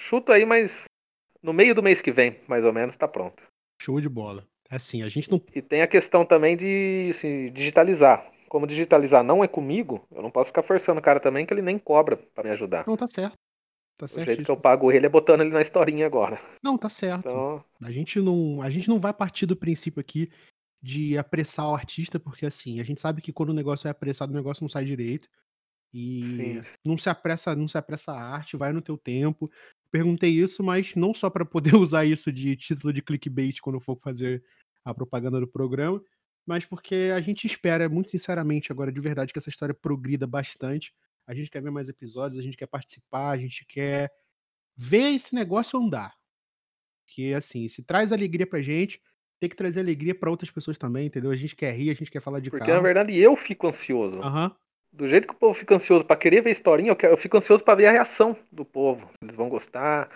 [0.00, 0.84] chuta aí, mas
[1.42, 3.42] no meio do mês que vem, mais ou menos, tá pronto.
[3.80, 4.46] Show de bola.
[4.70, 5.42] Assim, a gente não.
[5.54, 8.30] E tem a questão também de assim, digitalizar.
[8.48, 11.62] Como digitalizar não é comigo, eu não posso ficar forçando o cara também que ele
[11.62, 12.86] nem cobra pra me ajudar.
[12.86, 13.34] Não, tá certo.
[13.98, 14.26] Tá O certo.
[14.26, 16.40] jeito que eu pago ele é botando ele na historinha agora.
[16.62, 17.28] Não, tá certo.
[17.28, 20.30] Então, A gente não, a gente não vai partir do princípio aqui
[20.82, 24.32] de apressar o artista, porque assim, a gente sabe que quando o negócio é apressado,
[24.32, 25.28] o negócio não sai direito.
[25.92, 26.22] E
[26.62, 26.62] sim.
[26.84, 29.50] não se apressa, não se apressa a arte, vai no teu tempo.
[29.90, 33.96] Perguntei isso, mas não só para poder usar isso de título de clickbait quando for
[33.98, 34.42] fazer
[34.84, 36.02] a propaganda do programa,
[36.46, 40.92] mas porque a gente espera, muito sinceramente, agora de verdade, que essa história progrida bastante.
[41.26, 44.10] A gente quer ver mais episódios, a gente quer participar, a gente quer
[44.76, 46.14] ver esse negócio andar.
[47.06, 49.00] Que assim, se traz alegria pra gente,
[49.38, 51.30] tem que trazer alegria pra outras pessoas também, entendeu?
[51.30, 52.82] A gente quer rir, a gente quer falar de Porque na carro.
[52.82, 54.20] verdade eu fico ansioso.
[54.20, 54.56] Aham.
[54.92, 57.16] Do jeito que o povo fica ansioso pra querer ver a historinha, eu, quero, eu
[57.16, 59.06] fico ansioso pra ver a reação do povo.
[59.12, 60.10] Se eles vão gostar.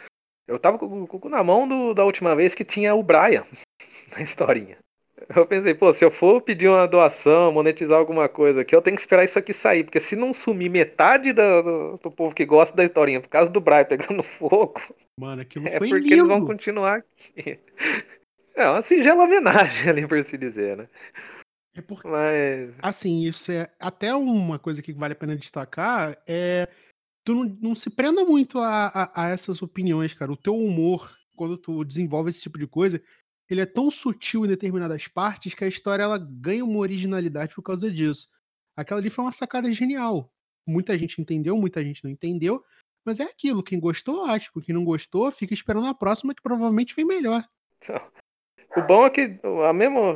[0.46, 3.42] Eu tava com o cu na mão do- da última vez que tinha o Brian
[4.16, 4.76] na historinha.
[5.34, 8.96] Eu pensei, pô, se eu for pedir uma doação, monetizar alguma coisa aqui, eu tenho
[8.96, 9.82] que esperar isso aqui sair.
[9.82, 13.50] Porque se não sumir metade da- do, do povo que gosta da historinha por causa
[13.50, 14.74] do Brian pegando fogo,
[15.18, 16.14] Mano, aquilo é foi porque lindo.
[16.14, 17.58] eles vão continuar aqui.
[18.54, 20.88] É uma singela homenagem ali, por se dizer, né?
[21.76, 22.74] É porque, Mas.
[22.80, 26.68] assim, isso é até uma coisa que vale a pena destacar, é
[27.24, 30.32] tu não, não se prenda muito a, a- a essas opiniões, cara.
[30.32, 33.02] O teu humor, quando tu desenvolve esse tipo de coisa,
[33.50, 37.62] ele é tão sutil em determinadas partes que a história ela ganha uma originalidade por
[37.62, 38.28] causa disso.
[38.76, 40.32] Aquela ali foi uma sacada genial.
[40.66, 42.64] Muita gente entendeu, muita gente não entendeu,
[43.04, 43.62] mas é aquilo.
[43.62, 44.62] Quem gostou, ótimo.
[44.62, 47.44] Quem não gostou, fica esperando a próxima que provavelmente vem melhor.
[48.76, 50.14] O bom é que a mesma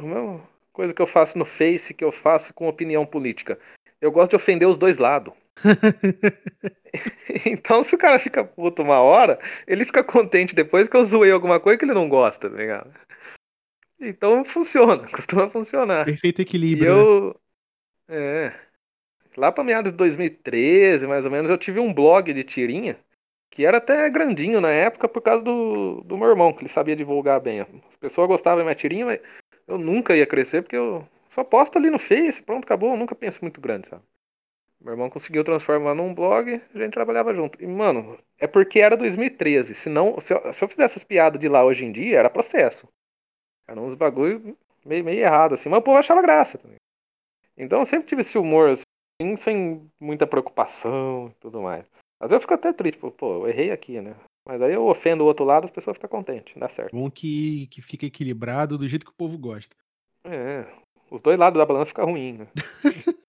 [0.81, 3.59] coisa que eu faço no Face, que eu faço com opinião política.
[4.01, 5.35] Eu gosto de ofender os dois lados.
[7.45, 11.31] então, se o cara fica puto uma hora, ele fica contente depois que eu zoei
[11.31, 12.91] alguma coisa que ele não gosta, tá ligado?
[14.01, 16.07] Então funciona, costuma funcionar.
[16.07, 16.95] Perfeito E equilíbrio.
[16.95, 17.03] né?
[17.03, 17.41] eu.
[18.09, 18.55] É.
[19.37, 22.99] Lá pra meados de 2013, mais ou menos, eu tive um blog de tirinha
[23.51, 26.97] que era até grandinho na época por causa do, do meu irmão, que ele sabia
[26.97, 27.61] divulgar bem.
[27.61, 29.21] As pessoas gostavam da minha tirinha, mas
[29.71, 32.93] eu nunca ia crescer porque eu só posto ali no Face, pronto, acabou.
[32.93, 34.03] Eu nunca penso muito grande, sabe?
[34.81, 37.63] Meu irmão conseguiu transformar num blog, a gente trabalhava junto.
[37.63, 39.75] E, mano, é porque era 2013.
[39.75, 42.89] Senão, se eu, se eu fizesse essas piadas de lá hoje em dia, era processo.
[43.69, 46.79] Eram uns bagulho meio, meio errado, assim, mas o povo achava graça também.
[47.57, 51.85] Então eu sempre tive esse humor, assim, sem muita preocupação e tudo mais.
[52.19, 54.17] Às vezes eu fico até triste, pô, pô, eu errei aqui, né?
[54.51, 56.91] Mas aí eu ofendo o outro lado, as pessoas ficam contentes, dá certo.
[56.91, 59.77] Bom que, que fica equilibrado do jeito que o povo gosta.
[60.25, 60.67] É,
[61.09, 62.49] os dois lados da balança ficam ruins, né?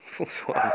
[0.00, 0.72] Funciona.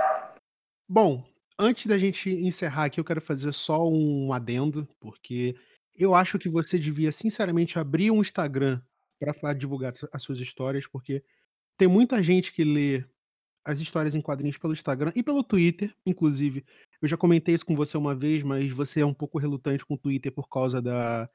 [0.88, 1.26] Bom,
[1.58, 5.56] antes da gente encerrar aqui, eu quero fazer só um adendo, porque
[5.96, 8.80] eu acho que você devia, sinceramente, abrir um Instagram
[9.42, 11.24] para divulgar as suas histórias, porque
[11.76, 13.04] tem muita gente que lê
[13.70, 16.66] as histórias em quadrinhos pelo Instagram e pelo Twitter, inclusive.
[17.02, 19.94] Eu já comentei isso com você uma vez, mas você é um pouco relutante com
[19.94, 21.30] o Twitter por causa da,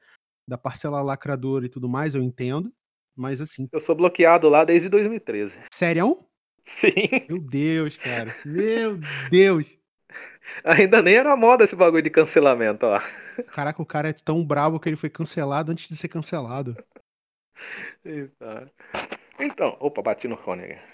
[0.48, 2.72] da parcela lacradora e tudo mais, eu entendo.
[3.16, 5.58] Mas assim, Eu sou bloqueado lá desde 2013.
[5.72, 6.18] sério?
[6.66, 6.94] Sim,
[7.28, 8.34] Meu Deus, cara.
[8.44, 8.98] Meu
[9.30, 9.76] Deus.
[10.64, 12.98] ainda nem era moda esse bagulho de cancelamento, ó.
[13.52, 16.74] Caraca, o cara é tão brabo que ele foi cancelado antes de ser cancelado.
[19.38, 20.93] Então, opa, bati no fone aqui.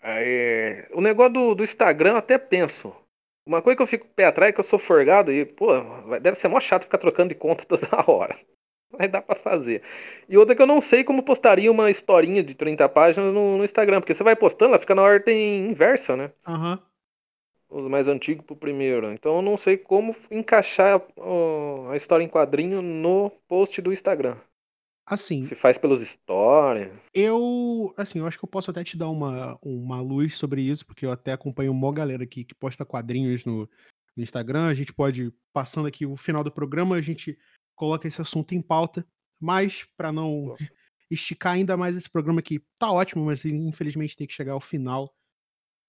[0.00, 2.94] Aí, o negócio do, do Instagram eu até penso.
[3.46, 5.68] Uma coisa que eu fico pé atrás é que eu sou forgado e, pô,
[6.20, 8.34] deve ser mó chato ficar trocando de conta toda hora.
[8.90, 9.82] Mas dá pra fazer.
[10.28, 13.64] E outra que eu não sei como postaria uma historinha de 30 páginas no, no
[13.64, 16.32] Instagram, porque você vai postando, ela fica na ordem inversa, né?
[16.46, 16.80] Aham.
[17.68, 19.12] Os mais antigos pro primeiro.
[19.12, 24.36] Então eu não sei como encaixar ó, a história em quadrinho no post do Instagram.
[25.06, 26.92] Assim, Se faz pelos stories.
[27.14, 27.94] eu.
[27.96, 31.06] Assim, eu acho que eu posso até te dar uma, uma luz sobre isso, porque
[31.06, 33.70] eu até acompanho uma galera aqui que posta quadrinhos no,
[34.16, 34.66] no Instagram.
[34.66, 37.38] A gente pode, passando aqui o final do programa, a gente
[37.76, 39.06] coloca esse assunto em pauta.
[39.38, 40.68] Mas, para não Nossa.
[41.08, 45.14] esticar ainda mais esse programa aqui, tá ótimo, mas infelizmente tem que chegar ao final.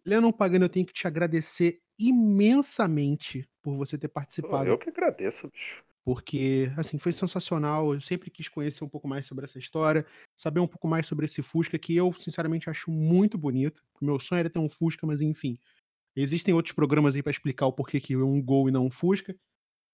[0.05, 4.69] Lennon Pagano, eu tenho que te agradecer imensamente por você ter participado.
[4.69, 5.83] eu que agradeço, bicho.
[6.07, 7.93] Porque assim foi sensacional.
[7.93, 10.05] Eu sempre quis conhecer um pouco mais sobre essa história,
[10.37, 13.83] saber um pouco mais sobre esse Fusca que eu sinceramente acho muito bonito.
[14.01, 15.59] Meu sonho era ter um Fusca, mas enfim,
[16.15, 18.89] existem outros programas aí para explicar o porquê que é um Gol e não um
[18.89, 19.35] Fusca.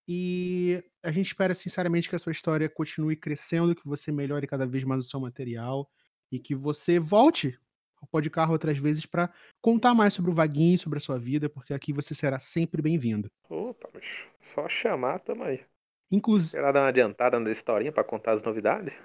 [0.07, 4.67] E a gente espera sinceramente que a sua história continue crescendo, que você melhore cada
[4.67, 5.89] vez mais o seu material
[6.31, 7.59] e que você volte
[7.99, 11.49] ao Pode Carro outras vezes para contar mais sobre o Vaguinho, sobre a sua vida,
[11.49, 13.31] porque aqui você será sempre bem-vindo.
[13.49, 14.27] Opa, bicho.
[14.53, 15.65] Só chamar, tamo aí.
[16.13, 18.95] Inclusive, Esperar dar uma adiantada na historinha pra contar as novidades.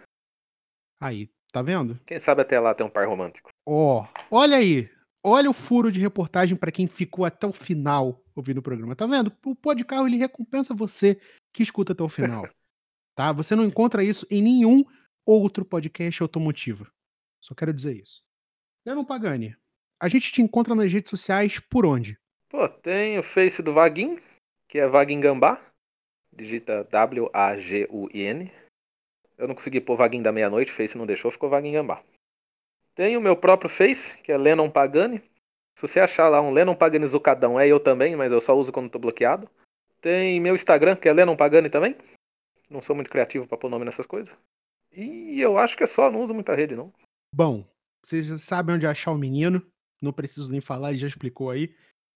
[1.01, 1.99] aí, tá vendo?
[2.07, 3.51] Quem sabe até lá tem um par romântico.
[3.67, 4.91] Ó, olha aí.
[5.25, 8.95] Olha o furo de reportagem para quem ficou até o final ouvindo o programa.
[8.95, 9.33] Tá vendo?
[9.45, 11.19] O Pode Carro ele recompensa você
[11.53, 12.47] que escuta até o final.
[13.17, 13.33] Tá?
[13.33, 14.85] Você não encontra isso em nenhum
[15.27, 16.89] outro podcast automotivo.
[17.43, 18.23] Só quero dizer isso.
[18.87, 19.57] Lennon Pagani,
[20.01, 22.17] a gente te encontra nas redes sociais por onde?
[22.49, 24.21] Pô, tem o Face do Vaguin,
[24.69, 25.61] que é Vaguin Gambá.
[26.39, 28.53] Digita W-A-G-U-I-N.
[29.37, 32.03] Eu não consegui pôr Vaguin da meia-noite, Face não deixou, ficou Vaguin Gambá.
[32.95, 35.21] Tem o meu próprio Face, que é Lennon Pagani.
[35.77, 38.73] Se você achar lá um Lennon Pagani Zucadão, é eu também, mas eu só uso
[38.73, 39.51] quando tô bloqueado.
[40.01, 41.97] Tem meu Instagram, que é Lennon Pagani também.
[42.71, 44.37] Não sou muito criativo pra pôr nome nessas coisas.
[44.93, 46.93] E eu acho que é só, não uso muita rede, não.
[47.35, 47.65] Bom,
[48.05, 49.65] vocês sabem onde achar o menino.
[50.01, 51.75] Não preciso nem falar, ele já explicou aí.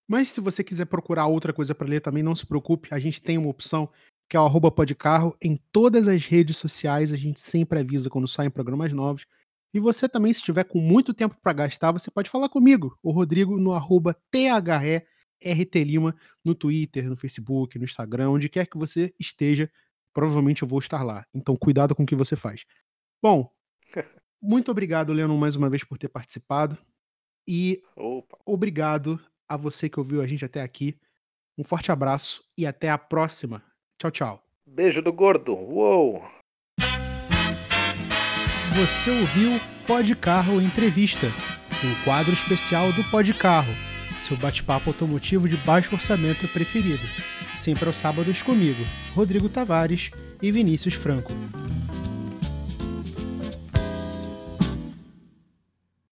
[0.09, 2.93] Mas se você quiser procurar outra coisa para ler também, não se preocupe.
[2.93, 3.91] A gente tem uma opção
[4.33, 5.37] que é o arroba podcarro.
[5.43, 9.27] Em todas as redes sociais, a gente sempre avisa quando saem programas novos.
[9.75, 13.11] E você também, se estiver com muito tempo para gastar, você pode falar comigo, o
[13.11, 19.71] Rodrigo, no arroba THERTLima, no Twitter, no Facebook, no Instagram, onde quer que você esteja,
[20.15, 21.27] provavelmente eu vou estar lá.
[21.35, 22.65] Então, cuidado com o que você faz.
[23.23, 23.53] Bom,
[24.41, 26.79] muito obrigado, Leandro, mais uma vez por ter participado.
[27.47, 28.39] E Opa.
[28.47, 30.99] obrigado a você que ouviu a gente até aqui.
[31.59, 33.63] Um forte abraço e até a próxima.
[34.03, 34.43] Tchau, tchau.
[34.67, 35.55] Beijo do gordo.
[35.55, 36.25] Uou!
[38.75, 41.29] Você ouviu Pod Carro Entrevista,
[41.85, 43.73] um quadro especial do Pod Carro,
[44.19, 47.07] seu bate-papo automotivo de baixo orçamento preferido.
[47.57, 48.85] Sempre aos sábados comigo,
[49.15, 50.11] Rodrigo Tavares
[50.43, 51.31] e Vinícius Franco.